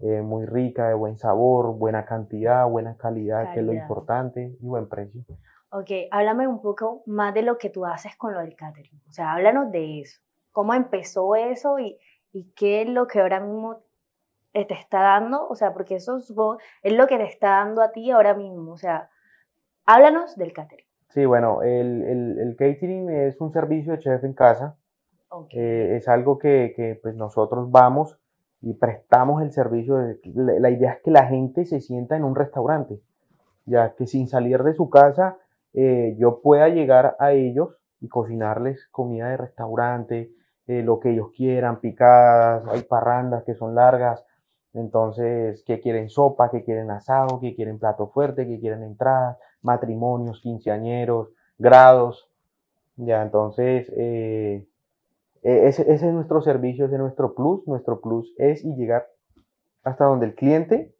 eh, 0.00 0.22
muy 0.22 0.46
rica, 0.46 0.88
de 0.88 0.94
buen 0.94 1.16
sabor, 1.18 1.76
buena 1.76 2.04
cantidad, 2.04 2.68
buena 2.68 2.96
calidad, 2.96 3.52
que 3.52 3.60
es 3.60 3.66
lo 3.66 3.72
importante, 3.72 4.56
y 4.60 4.66
buen 4.66 4.88
precio. 4.88 5.22
Ok, 5.70 5.90
háblame 6.10 6.46
un 6.46 6.62
poco 6.62 7.02
más 7.06 7.34
de 7.34 7.42
lo 7.42 7.58
que 7.58 7.70
tú 7.70 7.84
haces 7.84 8.16
con 8.16 8.32
lo 8.32 8.40
del 8.40 8.56
catering. 8.56 9.00
O 9.08 9.12
sea, 9.12 9.32
háblanos 9.32 9.70
de 9.70 10.00
eso. 10.00 10.20
¿Cómo 10.50 10.72
empezó 10.74 11.36
eso 11.36 11.78
y, 11.78 11.98
y 12.32 12.52
qué 12.52 12.82
es 12.82 12.88
lo 12.88 13.06
que 13.06 13.20
ahora 13.20 13.40
mismo 13.40 13.82
eh, 14.54 14.64
te 14.64 14.74
está 14.74 15.00
dando, 15.00 15.46
o 15.46 15.54
sea, 15.54 15.72
porque 15.72 15.96
eso 15.96 16.16
es, 16.16 16.30
lo 16.30 17.06
que 17.06 17.18
te 17.18 17.24
está 17.24 17.50
dando 17.50 17.82
a 17.82 17.92
ti 17.92 18.10
ahora 18.10 18.34
mismo, 18.34 18.72
o 18.72 18.78
sea, 18.78 19.10
háblanos 19.84 20.36
del 20.36 20.52
catering. 20.52 20.86
Sí, 21.10 21.26
bueno, 21.26 21.62
el, 21.62 22.56
catering 22.58 23.10
es 23.10 23.40
un 23.40 23.52
servicio 23.52 23.92
de 23.92 23.98
chef 23.98 24.24
en 24.24 24.32
casa, 24.32 24.76
eh, 25.50 25.96
es 25.96 26.08
algo 26.08 26.38
que, 26.38 26.98
pues 27.02 27.14
nosotros 27.14 27.70
vamos 27.70 28.18
y 28.60 28.74
prestamos 28.74 29.42
el 29.42 29.52
servicio, 29.52 29.96
de, 29.96 30.18
la, 30.60 30.70
idea 30.70 30.92
es 30.92 31.02
que 31.02 31.10
la 31.10 31.26
gente 31.26 31.64
se 31.64 31.80
sienta 31.80 32.16
en 32.16 32.24
un 32.24 32.34
restaurante, 32.34 33.00
ya 33.66 33.94
que 33.94 34.06
sin 34.06 34.28
salir 34.28 34.62
de 34.62 34.74
su 34.74 34.90
casa 34.90 35.38
eh, 35.74 36.16
yo 36.18 36.40
pueda 36.40 36.68
llegar 36.68 37.16
a 37.18 37.32
ellos 37.32 37.76
y 38.00 38.08
cocinarles 38.08 38.88
comida 38.90 39.28
de 39.28 39.36
restaurante, 39.36 40.32
lo 40.66 41.00
que 41.00 41.12
ellos 41.12 41.30
quieran, 41.34 41.80
picadas, 41.80 42.62
hay 42.68 42.82
parrandas 42.82 43.42
que 43.44 43.54
son 43.54 43.74
largas, 43.74 44.22
entonces, 44.74 45.62
¿qué 45.66 45.80
quieren 45.80 46.08
sopa? 46.10 46.50
¿Qué 46.50 46.62
quieren 46.62 46.90
asado? 46.90 47.40
¿Qué 47.40 47.54
quieren 47.54 47.78
plato 47.78 48.08
fuerte? 48.08 48.46
¿Qué 48.46 48.60
quieren 48.60 48.82
entrada? 48.82 49.38
Matrimonios, 49.62 50.40
quinceañeros, 50.40 51.30
grados. 51.58 52.28
Ya, 52.96 53.22
entonces, 53.22 53.90
eh, 53.96 54.66
e-, 55.42 55.68
ese, 55.68 55.92
es 55.92 56.02
nuestro 56.02 56.40
servicio, 56.42 56.86
ese 56.86 56.94
es 56.94 57.00
nuestro 57.00 57.34
plus. 57.34 57.66
Nuestro 57.66 58.00
plus 58.00 58.34
es 58.38 58.64
y 58.64 58.74
llegar 58.74 59.08
hasta 59.84 60.04
donde 60.04 60.26
el 60.26 60.34
cliente, 60.34 60.94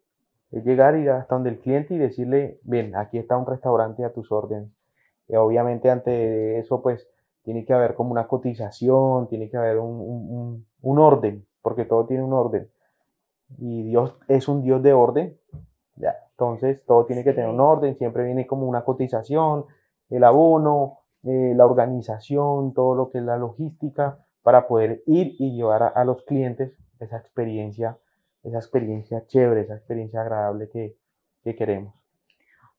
es 0.50 0.64
llegar 0.64 0.98
y 0.98 1.08
hasta 1.08 1.34
donde 1.34 1.50
el 1.50 1.58
cliente 1.58 1.94
y 1.94 1.98
decirle, 1.98 2.58
bien, 2.62 2.96
aquí 2.96 3.18
está 3.18 3.36
un 3.36 3.46
restaurante 3.46 4.04
a 4.04 4.12
tus 4.12 4.32
órdenes. 4.32 4.70
Y 5.28 5.36
obviamente 5.36 5.90
ante 5.90 6.58
eso, 6.58 6.80
pues, 6.80 7.08
tiene 7.42 7.64
que 7.64 7.74
haber 7.74 7.94
como 7.94 8.12
una 8.12 8.26
cotización, 8.26 9.28
tiene 9.28 9.50
que 9.50 9.56
haber 9.56 9.78
un 9.78 10.64
orden, 10.82 11.46
porque 11.62 11.84
todo 11.84 12.06
tiene 12.06 12.22
un 12.22 12.32
orden 12.32 12.68
y 13.56 13.82
Dios 13.84 14.16
es 14.28 14.48
un 14.48 14.62
Dios 14.62 14.82
de 14.82 14.92
orden, 14.92 15.38
ya, 15.96 16.14
entonces 16.30 16.84
todo 16.84 17.06
tiene 17.06 17.24
que 17.24 17.32
tener 17.32 17.48
un 17.48 17.60
orden, 17.60 17.96
siempre 17.96 18.24
viene 18.24 18.46
como 18.46 18.66
una 18.66 18.84
cotización, 18.84 19.64
el 20.10 20.24
abono, 20.24 20.98
eh, 21.24 21.54
la 21.56 21.64
organización, 21.64 22.74
todo 22.74 22.94
lo 22.94 23.10
que 23.10 23.18
es 23.18 23.24
la 23.24 23.38
logística 23.38 24.24
para 24.42 24.66
poder 24.66 25.02
ir 25.06 25.36
y 25.38 25.56
llevar 25.56 25.92
a, 25.94 26.04
los 26.04 26.24
clientes 26.24 26.72
esa 27.00 27.18
experiencia, 27.18 27.98
esa 28.42 28.58
experiencia 28.58 29.26
chévere, 29.26 29.62
esa 29.62 29.76
experiencia 29.76 30.20
agradable 30.20 30.68
que, 30.68 30.96
que 31.44 31.54
queremos. 31.54 31.94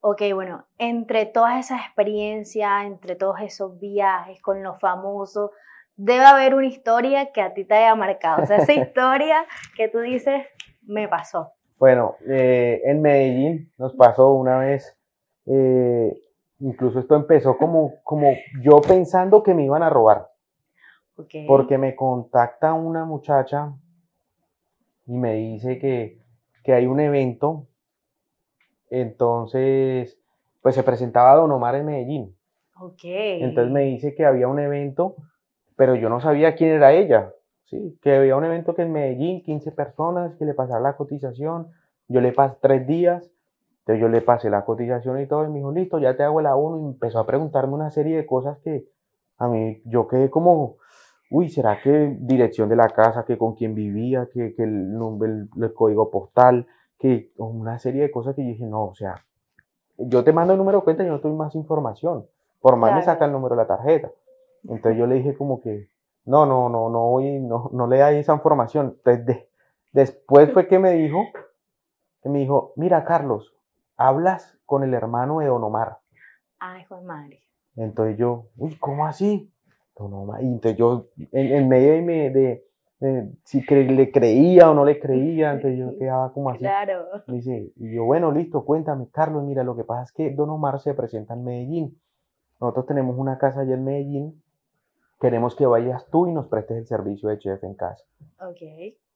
Ok, 0.01 0.21
bueno, 0.33 0.65
entre 0.77 1.25
todas 1.25 1.59
esas 1.65 1.81
experiencias, 1.85 2.85
entre 2.85 3.15
todos 3.15 3.41
esos 3.41 3.77
viajes 3.79 4.41
con 4.41 4.63
los 4.63 4.79
famosos, 4.79 5.51
debe 5.97 6.23
haber 6.23 6.55
una 6.55 6.67
historia 6.67 7.33
que 7.33 7.41
a 7.41 7.53
ti 7.53 7.65
te 7.65 7.73
haya 7.73 7.93
marcado. 7.95 8.43
O 8.43 8.45
sea, 8.45 8.57
esa 8.57 8.73
historia 8.81 9.45
que 9.75 9.89
tú 9.89 9.99
dices, 9.99 10.45
me 10.83 11.07
pasó. 11.09 11.51
Bueno, 11.77 12.15
eh, 12.27 12.81
en 12.85 13.01
Medellín 13.01 13.71
nos 13.77 13.93
pasó 13.95 14.31
una 14.31 14.57
vez, 14.59 14.97
eh, 15.45 16.13
incluso 16.59 16.99
esto 16.99 17.15
empezó 17.15 17.57
como, 17.57 17.95
como 18.03 18.31
yo 18.61 18.81
pensando 18.81 19.43
que 19.43 19.53
me 19.53 19.65
iban 19.65 19.83
a 19.83 19.89
robar. 19.89 20.28
Porque 21.47 21.77
me 21.77 21.95
contacta 21.95 22.73
una 22.73 23.05
muchacha 23.05 23.73
y 25.05 25.17
me 25.17 25.35
dice 25.35 25.79
que, 25.79 26.19
que 26.63 26.73
hay 26.73 26.85
un 26.85 26.99
evento. 26.99 27.67
Entonces, 28.89 30.17
pues 30.61 30.75
se 30.75 30.83
presentaba 30.83 31.35
Don 31.35 31.51
Omar 31.51 31.75
en 31.75 31.85
Medellín. 31.85 32.35
Okay. 32.79 33.43
Entonces 33.43 33.71
me 33.73 33.81
dice 33.81 34.15
que 34.15 34.25
había 34.25 34.47
un 34.47 34.59
evento 34.59 35.15
pero 35.79 35.95
yo 35.95 36.09
no 36.09 36.19
sabía 36.19 36.55
quién 36.55 36.71
era 36.71 36.91
ella, 36.91 37.31
¿sí? 37.63 37.97
Que 38.01 38.17
había 38.17 38.35
un 38.35 38.43
evento 38.43 38.75
que 38.75 38.81
en 38.81 38.91
Medellín, 38.91 39.41
15 39.41 39.71
personas, 39.71 40.35
que 40.35 40.43
le 40.43 40.53
pasara 40.53 40.81
la 40.81 40.97
cotización, 40.97 41.69
yo 42.09 42.19
le 42.19 42.33
pasé 42.33 42.57
tres 42.61 42.85
días, 42.85 43.31
entonces 43.79 44.01
yo 44.01 44.09
le 44.09 44.19
pasé 44.19 44.49
la 44.49 44.65
cotización 44.65 45.21
y 45.21 45.25
todo, 45.25 45.45
y 45.45 45.47
me 45.47 45.59
dijo, 45.59 45.71
listo, 45.71 45.97
ya 45.97 46.17
te 46.17 46.23
hago 46.23 46.41
el 46.41 46.47
abono, 46.47 46.81
y 46.81 46.85
empezó 46.91 47.19
a 47.19 47.25
preguntarme 47.25 47.75
una 47.75 47.91
serie 47.91 48.17
de 48.17 48.25
cosas 48.25 48.59
que 48.59 48.89
a 49.37 49.47
mí, 49.47 49.81
yo 49.85 50.09
quedé 50.09 50.29
como, 50.29 50.75
uy, 51.29 51.49
¿será 51.49 51.81
que 51.81 52.17
dirección 52.19 52.69
de 52.69 52.75
la 52.75 52.89
casa, 52.89 53.25
que 53.25 53.37
con 53.37 53.55
quién 53.55 53.75
vivía, 53.75 54.27
que, 54.33 54.53
que 54.55 54.63
el, 54.63 54.97
el, 55.21 55.49
el, 55.61 55.73
código 55.73 56.09
postal, 56.09 56.67
que 56.97 57.31
una 57.37 57.79
serie 57.79 58.01
de 58.01 58.11
cosas 58.11 58.35
que 58.35 58.43
yo 58.43 58.49
dije, 58.49 58.65
no, 58.65 58.85
o 58.85 58.95
sea, 58.95 59.15
yo 59.97 60.23
te 60.23 60.33
mando 60.33 60.53
el 60.53 60.59
número 60.59 60.79
de 60.79 60.83
cuenta 60.83 61.03
y 61.03 61.07
yo 61.07 61.13
no 61.13 61.21
tengo 61.21 61.35
más 61.35 61.55
información, 61.55 62.25
por 62.59 62.75
más 62.75 62.95
me 62.95 63.03
saca 63.03 63.25
el 63.25 63.31
número 63.31 63.55
de 63.55 63.61
la 63.61 63.67
tarjeta. 63.67 64.11
Entonces 64.63 64.97
yo 64.97 65.07
le 65.07 65.15
dije 65.15 65.37
como 65.37 65.61
que, 65.61 65.89
no, 66.25 66.45
no, 66.45 66.69
no, 66.69 66.89
no, 66.89 67.09
voy, 67.09 67.39
no, 67.39 67.69
no 67.73 67.87
le 67.87 67.97
da 67.97 68.11
esa 68.11 68.33
información. 68.33 68.97
Entonces 68.97 69.47
después 69.91 70.51
fue 70.51 70.67
que 70.67 70.79
me 70.79 70.91
dijo, 70.91 71.23
que 72.21 72.29
me 72.29 72.39
dijo, 72.39 72.73
mira 72.75 73.05
Carlos, 73.05 73.55
hablas 73.95 74.57
con 74.65 74.83
el 74.83 74.93
hermano 74.93 75.39
de 75.39 75.47
Don 75.47 75.63
Omar. 75.63 75.99
Ay, 76.59 76.83
Juan 76.85 77.05
Madre. 77.05 77.41
Entonces 77.75 78.17
yo, 78.17 78.47
uy, 78.57 78.75
¿cómo 78.77 79.05
así? 79.05 79.53
Don 79.99 80.13
Omar. 80.13 80.41
Y 80.41 80.47
entonces 80.47 80.77
yo, 80.77 81.05
en, 81.31 81.67
medio 81.67 81.91
de, 81.91 82.63
de, 82.99 83.31
si 83.43 83.61
le 83.61 84.11
creía 84.11 84.71
o 84.71 84.73
no 84.73 84.85
le 84.85 84.99
creía, 84.99 85.53
entonces 85.53 85.77
yo 85.77 85.97
quedaba 85.97 86.31
como 86.33 86.49
así. 86.49 86.59
Claro. 86.59 87.05
Me 87.27 87.35
dice, 87.35 87.71
y 87.75 87.93
yo, 87.93 88.05
bueno, 88.05 88.31
listo, 88.31 88.63
cuéntame, 88.65 89.07
Carlos, 89.11 89.43
mira, 89.43 89.63
lo 89.63 89.75
que 89.75 89.83
pasa 89.83 90.03
es 90.03 90.11
que 90.11 90.31
Don 90.31 90.49
Omar 90.49 90.79
se 90.79 90.93
presenta 90.93 91.33
en 91.33 91.43
Medellín. 91.43 91.99
Nosotros 92.59 92.87
tenemos 92.87 93.17
una 93.17 93.37
casa 93.37 93.61
allá 93.61 93.75
en 93.75 93.83
Medellín. 93.83 94.43
Queremos 95.19 95.55
que 95.55 95.65
vayas 95.65 96.07
tú 96.09 96.27
y 96.27 96.31
nos 96.31 96.47
prestes 96.47 96.77
el 96.77 96.87
servicio 96.87 97.29
de 97.29 97.39
chef 97.39 97.63
en 97.63 97.75
casa. 97.75 98.03
Ok. 98.39 98.61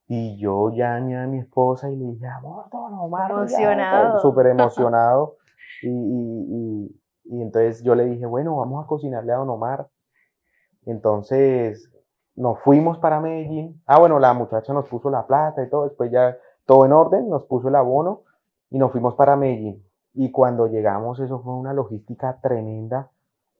Y 0.06 0.36
yo 0.36 0.70
ya 0.74 0.96
a 0.96 1.00
mi 1.00 1.38
esposa 1.38 1.90
y 1.90 1.96
le 1.96 2.04
dije, 2.12 2.26
amor, 2.26 2.66
Don 2.70 2.92
Omar. 2.92 3.30
Emocionado. 3.30 4.20
Súper 4.20 4.48
emocionado. 4.48 5.36
y, 5.82 5.88
y, 5.88 7.00
y, 7.24 7.42
entonces 7.42 7.82
yo 7.82 7.94
le 7.94 8.04
dije, 8.04 8.26
bueno, 8.26 8.56
vamos 8.56 8.84
a 8.84 8.86
cocinarle 8.86 9.32
a 9.32 9.36
Don 9.36 9.48
Omar. 9.48 9.88
Entonces 10.86 11.90
nos 12.36 12.60
fuimos 12.60 12.98
para 12.98 13.20
Medellín. 13.20 13.82
Ah, 13.86 13.98
bueno, 13.98 14.18
la 14.18 14.34
muchacha 14.34 14.72
nos 14.72 14.88
puso 14.88 15.10
la 15.10 15.26
plata 15.26 15.62
y 15.62 15.70
todo. 15.70 15.84
Después 15.84 16.10
ya 16.10 16.36
todo 16.66 16.84
en 16.84 16.92
orden, 16.92 17.28
nos 17.28 17.44
puso 17.44 17.68
el 17.68 17.76
abono 17.76 18.22
y 18.70 18.78
nos 18.78 18.92
fuimos 18.92 19.14
para 19.14 19.36
Medellín. 19.36 19.84
Y 20.14 20.30
cuando 20.30 20.66
llegamos, 20.66 21.20
eso 21.20 21.40
fue 21.42 21.54
una 21.54 21.72
logística 21.72 22.38
tremenda. 22.40 23.10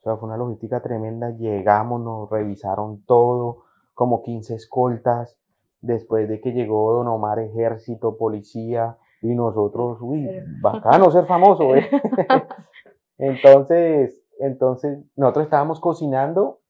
O 0.00 0.02
sea, 0.02 0.16
fue 0.16 0.28
una 0.28 0.36
logística 0.36 0.80
tremenda. 0.80 1.30
Llegamos, 1.30 2.00
nos 2.00 2.30
revisaron 2.30 3.04
todo, 3.04 3.64
como 3.94 4.22
15 4.22 4.54
escoltas 4.54 5.38
después 5.80 6.28
de 6.28 6.40
que 6.40 6.52
llegó 6.52 6.92
Don 6.92 7.08
Omar, 7.08 7.38
ejército, 7.38 8.16
policía, 8.16 8.96
y 9.20 9.34
nosotros, 9.34 9.98
uy, 10.00 10.28
bacano 10.60 11.10
ser 11.10 11.26
famoso, 11.26 11.74
¿eh? 11.74 11.88
entonces, 13.18 14.22
entonces, 14.38 14.98
nosotros 15.16 15.44
estábamos 15.44 15.80
cocinando 15.80 16.60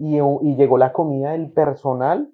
y, 0.00 0.16
y, 0.18 0.56
llegó 0.56 0.78
la 0.78 0.92
comida 0.92 1.32
del 1.32 1.52
personal 1.52 2.30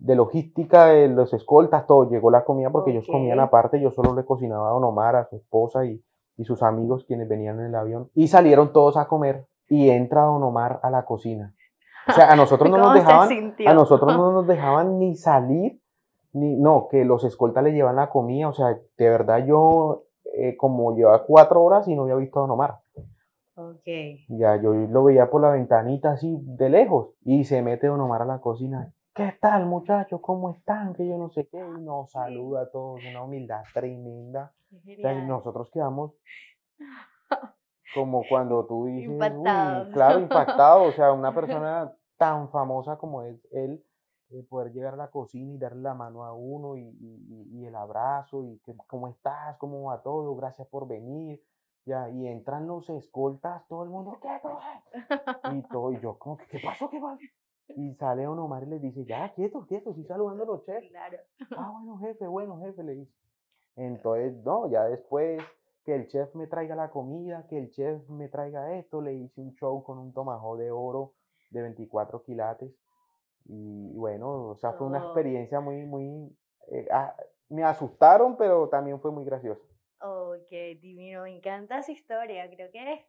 de 0.00 0.14
logística, 0.16 0.86
de 0.86 1.08
los 1.08 1.32
escoltas, 1.32 1.86
todo, 1.86 2.10
llegó 2.10 2.30
la 2.30 2.44
comida 2.44 2.70
porque 2.70 2.90
ellos 2.90 3.06
comían 3.10 3.40
aparte, 3.40 3.80
yo 3.80 3.90
solo 3.90 4.14
le 4.14 4.24
cocinaba 4.24 4.68
a 4.68 4.72
Don 4.72 4.84
Omar, 4.84 5.16
a 5.16 5.24
su 5.28 5.36
esposa 5.36 5.84
y, 5.84 6.02
y 6.36 6.44
sus 6.44 6.62
amigos 6.62 7.04
quienes 7.04 7.28
venían 7.28 7.60
en 7.60 7.66
el 7.66 7.74
avión, 7.74 8.10
y 8.14 8.28
salieron 8.28 8.72
todos 8.72 8.96
a 8.96 9.06
comer, 9.06 9.46
y 9.68 9.90
entra 9.90 10.22
Don 10.22 10.42
Omar 10.42 10.80
a 10.82 10.90
la 10.90 11.04
cocina. 11.04 11.54
O 12.08 12.12
sea, 12.12 12.32
a 12.32 12.36
nosotros 12.36 12.68
no 12.70 12.78
nos 12.78 12.94
dejaban, 12.94 13.54
a 13.66 13.74
nosotros 13.74 14.16
no 14.16 14.32
nos 14.32 14.46
dejaban 14.46 14.98
ni 14.98 15.14
salir, 15.14 15.80
ni, 16.32 16.56
no, 16.56 16.88
que 16.90 17.04
los 17.04 17.24
escoltas 17.24 17.62
le 17.64 17.72
llevan 17.72 17.96
la 17.96 18.10
comida, 18.10 18.48
o 18.48 18.52
sea, 18.52 18.68
de 18.68 19.08
verdad 19.08 19.44
yo, 19.46 20.04
eh, 20.36 20.56
como 20.56 20.96
llevaba 20.96 21.24
cuatro 21.24 21.62
horas 21.62 21.86
y 21.88 21.94
no 21.94 22.02
había 22.02 22.16
visto 22.16 22.38
a 22.38 22.42
Don 22.42 22.52
Omar. 22.52 22.78
Ok. 23.58 23.84
Ya, 24.28 24.54
yo 24.62 24.72
lo 24.72 25.02
veía 25.02 25.28
por 25.28 25.40
la 25.40 25.50
ventanita 25.50 26.12
así 26.12 26.38
de 26.42 26.68
lejos 26.70 27.14
y 27.22 27.42
se 27.42 27.60
mete 27.60 27.88
Don 27.88 28.00
Omar 28.00 28.22
a 28.22 28.24
la 28.24 28.40
cocina. 28.40 28.94
¿Qué 29.12 29.36
tal, 29.40 29.66
muchachos? 29.66 30.20
¿Cómo 30.22 30.50
están? 30.50 30.94
Que 30.94 31.04
yo 31.08 31.18
no 31.18 31.28
sé 31.30 31.48
qué. 31.48 31.58
Y 31.58 31.80
nos 31.80 32.12
saluda 32.12 32.62
a 32.62 32.70
todos, 32.70 33.00
una 33.10 33.24
humildad 33.24 33.64
tremenda. 33.74 34.54
y 34.70 35.02
nosotros 35.26 35.70
quedamos 35.72 36.12
como 37.96 38.22
cuando 38.28 38.64
tú 38.64 38.86
dices, 38.86 39.10
impactado. 39.10 39.90
claro, 39.90 40.20
impactado, 40.20 40.82
o 40.84 40.92
sea, 40.92 41.12
una 41.12 41.34
persona 41.34 41.92
tan 42.16 42.50
famosa 42.50 42.96
como 42.96 43.24
es 43.24 43.44
él, 43.50 43.82
poder 44.48 44.72
llegar 44.72 44.94
a 44.94 44.98
la 44.98 45.10
cocina 45.10 45.52
y 45.52 45.58
darle 45.58 45.82
la 45.82 45.94
mano 45.94 46.24
a 46.24 46.32
uno 46.32 46.76
y, 46.76 46.94
y, 47.50 47.64
el 47.64 47.74
abrazo 47.74 48.44
y 48.44 48.60
que, 48.60 48.76
cómo 48.86 49.08
estás, 49.08 49.56
cómo 49.56 49.84
va 49.84 50.02
todo, 50.02 50.36
gracias 50.36 50.68
por 50.68 50.86
venir, 50.86 51.42
ya, 51.84 52.08
y 52.10 52.26
entran 52.26 52.66
los 52.66 52.88
escoltas, 52.90 53.66
todo 53.68 53.84
el 53.84 53.90
mundo, 53.90 54.18
quieto, 54.20 54.58
y 55.54 55.62
todo, 55.72 55.92
y 55.92 56.00
yo 56.00 56.18
como 56.18 56.36
que, 56.36 56.46
¿qué 56.46 56.60
pasó, 56.62 56.88
qué 56.90 57.00
pasó? 57.00 57.18
Y 57.76 57.94
sale 57.94 58.24
Don 58.24 58.38
Omar 58.38 58.62
y 58.62 58.66
le 58.66 58.78
dice, 58.78 59.04
ya, 59.04 59.32
quieto, 59.34 59.66
quieto, 59.66 59.92
sí 59.94 60.04
saludando 60.04 60.44
a 60.44 60.46
los 60.46 60.64
chefs. 60.64 60.88
Claro. 60.88 61.18
Ah, 61.56 61.70
bueno, 61.72 61.98
jefe, 61.98 62.26
bueno, 62.26 62.58
jefe, 62.60 62.82
le 62.82 62.94
dice. 62.94 63.12
Entonces, 63.76 64.34
no, 64.44 64.68
ya 64.68 64.84
después 64.84 65.42
que 65.84 65.94
el 65.94 66.08
chef 66.08 66.34
me 66.34 66.46
traiga 66.46 66.74
la 66.74 66.90
comida, 66.90 67.46
que 67.48 67.58
el 67.58 67.70
chef 67.70 68.08
me 68.08 68.28
traiga 68.28 68.74
esto, 68.74 69.00
le 69.00 69.14
hice 69.14 69.40
un 69.40 69.54
show 69.54 69.82
con 69.84 69.98
un 69.98 70.12
tomajo 70.12 70.56
de 70.56 70.70
oro 70.70 71.12
de 71.50 71.62
24 71.62 72.22
quilates. 72.22 72.72
Y 73.44 73.94
bueno, 73.94 74.48
o 74.48 74.56
sea, 74.56 74.72
fue 74.72 74.86
una 74.86 75.02
oh. 75.02 75.04
experiencia 75.04 75.60
muy, 75.60 75.84
muy... 75.84 76.36
Eh, 76.68 76.88
ah, 76.90 77.14
me 77.48 77.64
asustaron, 77.64 78.36
pero 78.36 78.68
también 78.68 79.00
fue 79.00 79.10
muy 79.10 79.24
gracioso. 79.24 79.62
Qué 80.48 80.78
divino, 80.80 81.24
me 81.24 81.36
encanta 81.36 81.78
esa 81.78 81.92
historia, 81.92 82.48
creo 82.48 82.70
que 82.70 83.06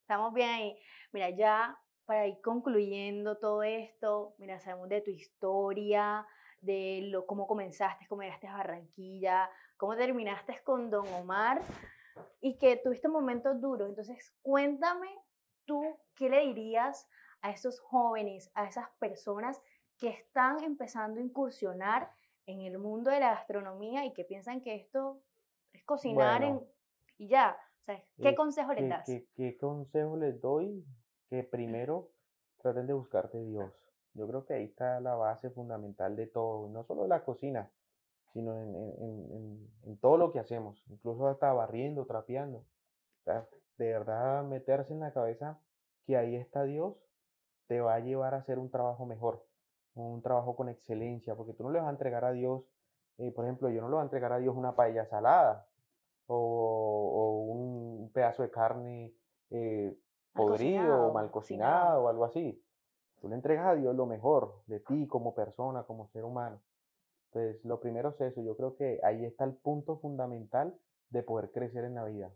estamos 0.00 0.34
bien 0.34 0.50
ahí. 0.50 0.78
Mira, 1.12 1.30
ya 1.30 1.78
para 2.04 2.26
ir 2.26 2.40
concluyendo 2.42 3.38
todo 3.38 3.62
esto, 3.62 4.34
mira, 4.38 4.60
sabemos 4.60 4.88
de 4.88 5.00
tu 5.00 5.10
historia, 5.10 6.26
de 6.60 7.08
lo, 7.10 7.24
cómo 7.26 7.46
comenzaste, 7.46 8.06
cómo 8.08 8.22
llegaste 8.22 8.48
a 8.48 8.56
Barranquilla, 8.56 9.48
cómo 9.76 9.96
terminaste 9.96 10.60
con 10.64 10.90
Don 10.90 11.06
Omar 11.14 11.62
y 12.40 12.58
que 12.58 12.76
tuviste 12.76 13.08
momentos 13.08 13.60
duros. 13.60 13.88
Entonces, 13.88 14.34
cuéntame 14.42 15.08
tú 15.64 15.82
qué 16.16 16.28
le 16.28 16.40
dirías 16.40 17.08
a 17.40 17.50
esos 17.50 17.80
jóvenes, 17.80 18.50
a 18.54 18.64
esas 18.64 18.90
personas 18.98 19.62
que 19.98 20.08
están 20.08 20.62
empezando 20.64 21.20
a 21.20 21.24
incursionar 21.24 22.10
en 22.46 22.60
el 22.60 22.78
mundo 22.78 23.10
de 23.10 23.20
la 23.20 23.30
gastronomía 23.30 24.04
y 24.04 24.12
que 24.12 24.24
piensan 24.24 24.60
que 24.60 24.74
esto 24.74 25.22
es 25.74 25.84
cocinar 25.84 26.42
y 27.18 27.28
ya. 27.28 27.56
O 27.80 27.84
sea, 27.84 28.02
¿qué 28.16 28.30
eh, 28.30 28.34
consejo 28.34 28.72
les 28.72 28.88
das? 28.88 29.06
¿qué, 29.34 29.56
consejo 29.58 30.16
les 30.16 30.40
doy? 30.40 30.86
Que 31.28 31.42
primero 31.42 32.10
traten 32.62 32.86
de 32.86 32.94
buscarte 32.94 33.44
Dios. 33.44 33.70
Yo 34.14 34.26
creo 34.26 34.46
que 34.46 34.54
ahí 34.54 34.64
está 34.64 35.00
la 35.00 35.16
base 35.16 35.50
fundamental 35.50 36.16
de 36.16 36.26
todo, 36.26 36.68
no 36.68 36.84
solo 36.84 37.02
de 37.02 37.08
la 37.08 37.24
cocina, 37.24 37.70
sino 38.32 38.56
en, 38.56 39.98
todo 40.00 40.16
lo 40.16 40.32
que 40.32 40.38
hacemos, 40.38 40.82
incluso 40.88 41.26
hasta 41.26 41.52
barriendo, 41.52 42.06
trapeando. 42.06 42.64
de 43.24 43.92
verdad, 43.92 44.44
meterse 44.44 44.92
en 44.92 45.00
la 45.00 45.12
cabeza 45.12 45.58
que 46.06 46.16
ahí 46.16 46.36
está 46.36 46.64
Dios 46.64 46.94
te 47.66 47.80
va 47.80 47.94
a 47.94 48.00
llevar 48.00 48.34
a 48.34 48.38
hacer 48.38 48.58
un 48.58 48.70
trabajo 48.70 49.04
mejor, 49.06 49.44
un 49.94 50.22
trabajo 50.22 50.54
con 50.54 50.68
excelencia, 50.68 51.34
porque 51.34 51.54
tú 51.54 51.64
no 51.64 51.70
le 51.70 51.80
vas 51.80 51.88
a 51.88 51.92
entregar 51.92 52.24
a 52.24 52.32
Dios, 52.32 52.62
eh, 53.18 53.30
por 53.32 53.44
ejemplo, 53.44 53.68
yo 53.70 53.80
no 53.80 53.88
le 53.88 53.94
voy 53.94 54.00
a 54.00 54.04
entregar 54.04 54.32
a 54.32 54.38
Dios 54.38 54.54
una 54.56 54.74
paella 54.74 55.06
salada 55.06 55.66
o, 56.26 57.46
un 57.50 58.10
pedazo 58.12 58.42
de 58.42 58.50
carne 58.50 59.14
eh, 59.50 59.96
podrido 60.32 61.08
o 61.08 61.12
mal 61.12 61.30
cocinado 61.30 62.04
o 62.04 62.08
algo 62.08 62.24
así. 62.24 62.62
Tú 63.20 63.28
le 63.28 63.36
entregas 63.36 63.66
a 63.66 63.74
Dios 63.74 63.94
lo 63.94 64.06
mejor 64.06 64.62
de 64.66 64.80
ti 64.80 65.06
como 65.06 65.34
persona, 65.34 65.84
como 65.84 66.08
ser 66.08 66.24
humano. 66.24 66.60
Entonces, 67.32 67.64
lo 67.64 67.80
primero 67.80 68.10
es 68.10 68.20
eso. 68.20 68.42
Yo 68.42 68.56
creo 68.56 68.76
que 68.76 69.00
ahí 69.02 69.24
está 69.24 69.44
el 69.44 69.54
punto 69.54 69.98
fundamental 69.98 70.78
de 71.10 71.22
poder 71.22 71.50
crecer 71.50 71.84
en 71.84 71.94
la 71.94 72.04
vida. 72.04 72.30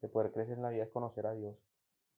De 0.00 0.08
poder 0.08 0.32
crecer 0.32 0.56
en 0.56 0.62
la 0.62 0.70
vida 0.70 0.84
es 0.84 0.90
conocer 0.90 1.26
a 1.26 1.32
Dios 1.32 1.56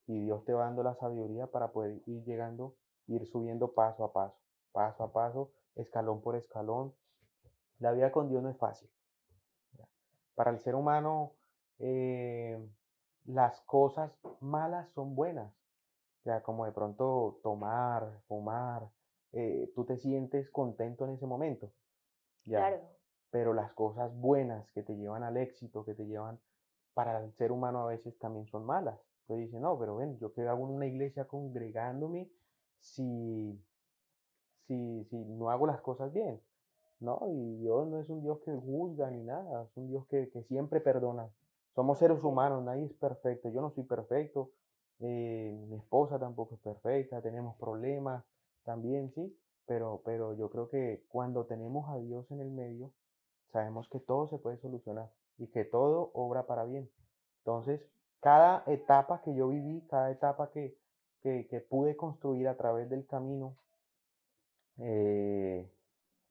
y 0.09 0.21
Dios 0.21 0.44
te 0.44 0.55
va 0.55 0.64
dando 0.64 0.83
la 0.83 0.94
sabiduría 0.94 1.47
para 1.49 1.71
poder 1.71 2.01
ir 2.07 2.25
llegando, 2.25 2.75
ir 3.07 3.27
subiendo 3.27 3.75
paso 3.75 4.05
a 4.05 4.12
paso, 4.12 4.40
paso 4.73 5.05
a 5.05 5.12
paso, 5.12 5.53
escalón 5.77 6.23
por 6.23 6.35
escalón. 6.35 6.94
La 7.79 7.93
vida 7.93 8.11
con 8.11 8.29
Dios 8.29 8.43
no 8.43 8.51
es 8.51 8.57
fácil. 8.57 8.91
Para 10.35 10.51
el 10.51 10.59
ser 10.61 10.75
humano, 10.75 11.35
eh, 11.79 12.59
las 13.25 13.61
cosas 13.62 14.12
malas 14.41 14.91
son 14.93 15.14
buenas. 15.14 15.53
Ya 16.25 16.43
como 16.43 16.64
de 16.64 16.73
pronto 16.73 17.41
tomar, 17.43 18.21
fumar, 18.27 18.91
eh, 19.33 19.71
tú 19.75 19.85
te 19.85 19.97
sientes 19.97 20.51
contento 20.51 21.05
en 21.05 21.12
ese 21.12 21.27
momento. 21.27 21.73
Claro. 22.45 22.81
Pero 23.31 23.53
las 23.55 23.73
cosas 23.73 24.14
buenas 24.14 24.71
que 24.73 24.83
te 24.83 24.97
llevan 24.97 25.23
al 25.23 25.37
éxito, 25.37 25.85
que 25.85 25.95
te 25.95 26.07
llevan 26.07 26.41
para 26.95 27.23
el 27.23 27.33
ser 27.35 27.53
humano 27.53 27.83
a 27.83 27.87
veces 27.87 28.19
también 28.19 28.47
son 28.47 28.64
malas. 28.64 28.99
Entonces 29.23 29.47
dice, 29.47 29.61
no, 29.61 29.79
pero 29.79 29.97
ven, 29.97 30.19
yo 30.19 30.33
que 30.33 30.43
hago 30.49 30.67
en 30.67 30.75
una 30.75 30.87
iglesia 30.87 31.27
congregándome 31.27 32.31
si, 32.81 33.62
si, 34.67 35.05
si 35.05 35.17
no 35.17 35.51
hago 35.51 35.67
las 35.67 35.81
cosas 35.81 36.12
bien. 36.12 36.41
No, 37.00 37.20
y 37.28 37.56
Dios 37.58 37.87
no 37.88 38.00
es 38.00 38.08
un 38.08 38.22
Dios 38.22 38.40
que 38.44 38.52
juzga 38.56 39.11
ni 39.11 39.22
nada, 39.22 39.64
es 39.64 39.76
un 39.76 39.88
Dios 39.88 40.06
que, 40.08 40.26
siempre 40.48 40.80
perdona. 40.80 41.30
Somos 41.74 41.98
seres 41.98 42.22
humanos, 42.24 42.64
nadie 42.64 42.87
es 42.87 42.94
perfecto, 42.94 43.50
yo 43.50 43.61
no 43.61 43.70
soy 43.70 43.84
perfecto, 43.84 44.50
eh, 44.98 45.56
mi 45.68 45.76
esposa 45.76 46.18
tampoco 46.18 46.56
es 46.56 46.61
perfecta, 46.61 47.22
tenemos 47.22 47.56
problemas, 47.56 48.24
también, 48.64 49.12
sí, 49.14 49.38
pero, 49.66 50.02
pero 50.04 50.34
yo 50.34 50.50
creo 50.50 50.68
que 50.68 51.04
cuando 51.08 51.46
tenemos 51.46 51.88
a 51.88 51.98
Dios 51.98 52.28
en 52.30 52.40
el 52.40 52.50
medio, 52.50 52.90
sabemos 53.52 53.88
que 53.88 54.00
todo 54.00 54.26
se 54.28 54.38
puede 54.38 54.58
solucionar 54.58 55.11
y 55.38 55.46
que 55.48 55.64
todo 55.64 56.11
obra 56.14 56.46
para 56.46 56.64
bien. 56.64 56.90
Entonces, 57.38 57.80
cada 58.20 58.64
etapa 58.66 59.22
que 59.22 59.34
yo 59.34 59.48
viví, 59.48 59.87
cada 59.88 60.11
etapa 60.11 60.50
que, 60.50 60.76
que, 61.22 61.66
pude 61.68 61.96
construir 61.96 62.48
a 62.48 62.56
través 62.56 62.88
del 62.90 63.06
camino, 63.06 63.56
eh, 64.78 65.70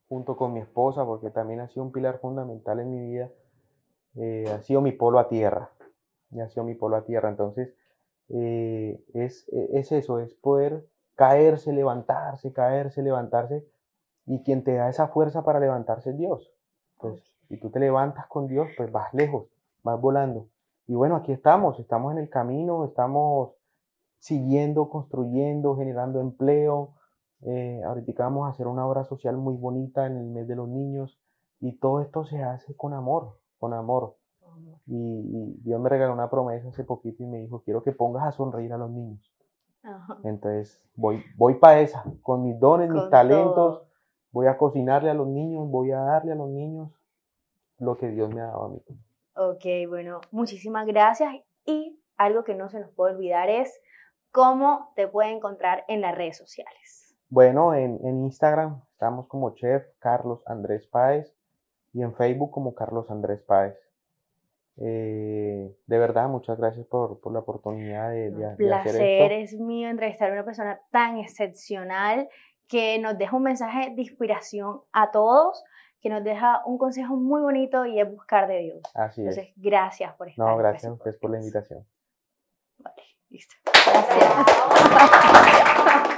junto 0.08 0.38
con 0.38 0.54
mi 0.54 0.60
esposa, 0.60 1.06
porque 1.06 1.30
también 1.30 1.60
ha 1.60 1.67
sido 1.67 1.84
un 1.84 1.91
pilar 1.91 2.20
fundamental 2.20 2.80
en 2.80 2.91
mi 2.91 3.00
vida, 3.00 3.30
eh, 4.15 4.46
ha 4.54 4.62
sido 4.62 4.82
mi 4.82 4.91
polo 4.91 5.20
a 5.20 5.28
tierra. 5.28 5.72
Y 6.32 6.39
ha 6.39 6.50
sido 6.50 6.63
mi 6.63 6.76
polo 6.76 6.98
a 6.98 7.06
tierra. 7.06 7.30
Entonces, 7.30 7.74
eh, 8.30 9.02
es, 9.13 9.48
es 9.50 9.91
eso, 9.91 10.20
es 10.20 10.34
poder 10.34 10.88
caerse, 11.15 11.72
levantarse, 11.74 12.52
caerse, 12.54 13.02
levantarse. 13.02 13.65
Y 14.26 14.43
quien 14.43 14.63
te 14.63 14.74
da 14.74 14.89
esa 14.89 15.08
fuerza 15.08 15.43
para 15.43 15.60
levantarse 15.60 16.12
es 16.12 16.17
Dios. 16.17 16.54
Pues, 17.00 17.22
y 17.50 17.58
tú 17.58 17.70
te 17.70 17.80
levantas 17.80 18.28
con 18.28 18.48
Dios, 18.48 18.67
pues 18.76 18.91
vas 18.91 19.13
lejos, 19.13 19.48
vas 19.84 20.00
volando. 20.00 20.48
Y 20.88 20.96
bueno, 20.96 21.15
aquí 21.15 21.32
estamos, 21.32 21.80
estamos 21.80 22.12
en 22.13 22.20
el 22.20 22.30
camino, 22.30 22.86
estamos 22.86 23.52
siguiendo, 24.20 24.89
construyendo, 24.89 25.76
generando 25.76 26.20
empleo. 26.20 26.93
Eh, 27.41 27.82
ahorita 27.86 28.23
vamos 28.23 28.47
a 28.47 28.50
hacer 28.50 28.67
una 28.67 28.86
obra 28.88 29.04
social 29.04 29.38
muy 29.38 29.56
bonita 29.56 30.06
en 30.06 30.17
el 30.17 30.26
mes 30.26 30.47
de 30.47 30.56
los 30.56 30.67
niños 30.67 31.19
y 31.60 31.78
todo 31.78 32.02
esto 32.02 32.26
se 32.26 32.43
hace 32.43 32.76
con 32.76 32.93
amor, 32.93 33.38
con 33.60 33.73
amor. 33.73 34.15
Y, 34.88 35.54
Dios 35.63 35.80
me 35.80 35.89
regaló 35.89 36.13
una 36.13 36.30
promesa 36.30 36.69
hace 36.69 36.84
poquito 36.84 37.21
y 37.21 37.28
me 37.28 37.39
dijo, 37.39 37.62
quiero 37.63 37.84
que 37.84 37.91
pongas 37.91 38.26
a 38.26 38.32
sonreír 38.32 38.73
a 38.73 38.78
los 38.78 38.89
niños. 38.89 39.32
Entonces 40.23 40.89
voy, 40.95 41.23
voy 41.38 41.56
para 41.56 41.80
esa, 41.82 42.04
con 42.21 42.43
mis 42.43 42.60
dones, 42.60 42.89
mis 42.89 43.10
talentos, 43.10 43.84
voy 44.32 44.47
a 44.47 44.58
cocinarle 44.58 45.10
a 45.10 45.13
los 45.13 45.28
niños, 45.28 45.69
voy 45.69 45.91
a 45.91 46.00
darle 46.00 46.34
a 46.34 46.36
los 46.36 46.50
niños 46.50 46.91
lo 47.80 47.97
que 47.97 48.10
Dios 48.10 48.34
me 48.34 48.41
ha 48.41 48.47
dado 48.47 48.65
a 48.65 48.69
mí. 48.69 48.82
Ok, 49.36 49.65
bueno, 49.88 50.19
muchísimas 50.32 50.86
gracias. 50.88 51.36
Y 51.65 52.00
algo 52.17 52.43
que 52.43 52.56
no 52.56 52.69
se 52.69 52.80
nos 52.80 52.91
puede 52.91 53.13
olvidar 53.13 53.50
es 53.50 53.80
cómo 54.32 54.91
te 54.95 55.08
puede 55.08 55.32
encontrar 55.32 55.86
en 55.88 56.02
las 56.02 56.15
redes 56.15 56.38
sociales. 56.38 57.07
Bueno, 57.30 57.74
en, 57.74 58.00
en 58.06 58.24
Instagram 58.24 58.82
estamos 58.92 59.28
como 59.28 59.54
Chef 59.56 59.86
Carlos 60.00 60.42
Andrés 60.46 60.88
Páez 60.88 61.34
y 61.94 62.02
en 62.02 62.13
Facebook 62.16 62.52
como 62.52 62.74
Carlos 62.74 63.10
Andrés 63.10 63.42
Páez. 63.42 63.76
Eh, 64.80 65.76
de 65.88 65.98
verdad, 65.98 66.28
muchas 66.28 66.58
gracias 66.58 66.86
por, 66.86 67.20
por 67.20 67.34
la 67.34 67.40
oportunidad 67.40 68.12
de, 68.12 68.30
de, 68.30 68.48
Un 68.48 68.56
placer 68.58 69.32
es 69.32 69.54
mío 69.54 69.90
entrevistar 69.90 70.30
a 70.30 70.34
una 70.34 70.46
persona 70.46 70.80
tan 70.92 71.18
excepcional 71.18 72.30
que 72.68 73.00
nos 73.00 73.18
deja 73.18 73.36
un 73.36 73.44
mensaje 73.44 73.92
de 73.96 74.02
inspiración 74.02 74.82
a 74.92 75.10
todos, 75.10 75.63
que 76.02 76.10
nos 76.10 76.24
deja 76.24 76.62
un 76.66 76.78
consejo 76.78 77.16
muy 77.16 77.42
bonito 77.42 77.86
y 77.86 78.00
es 78.00 78.10
buscar 78.10 78.48
de 78.48 78.60
Dios. 78.60 78.82
Así 78.94 79.22
Entonces, 79.22 79.52
gracias 79.56 80.13
por 80.13 80.30
estar. 80.30 80.48
No, 80.48 80.56
gracias 80.58 80.86
a 80.86 80.94
ustedes 80.94 81.18
por 81.18 81.32
la 81.32 81.40
invitación. 81.40 81.84
Vale, 82.78 83.02
listo. 83.30 83.56
Gracias. 83.63 84.34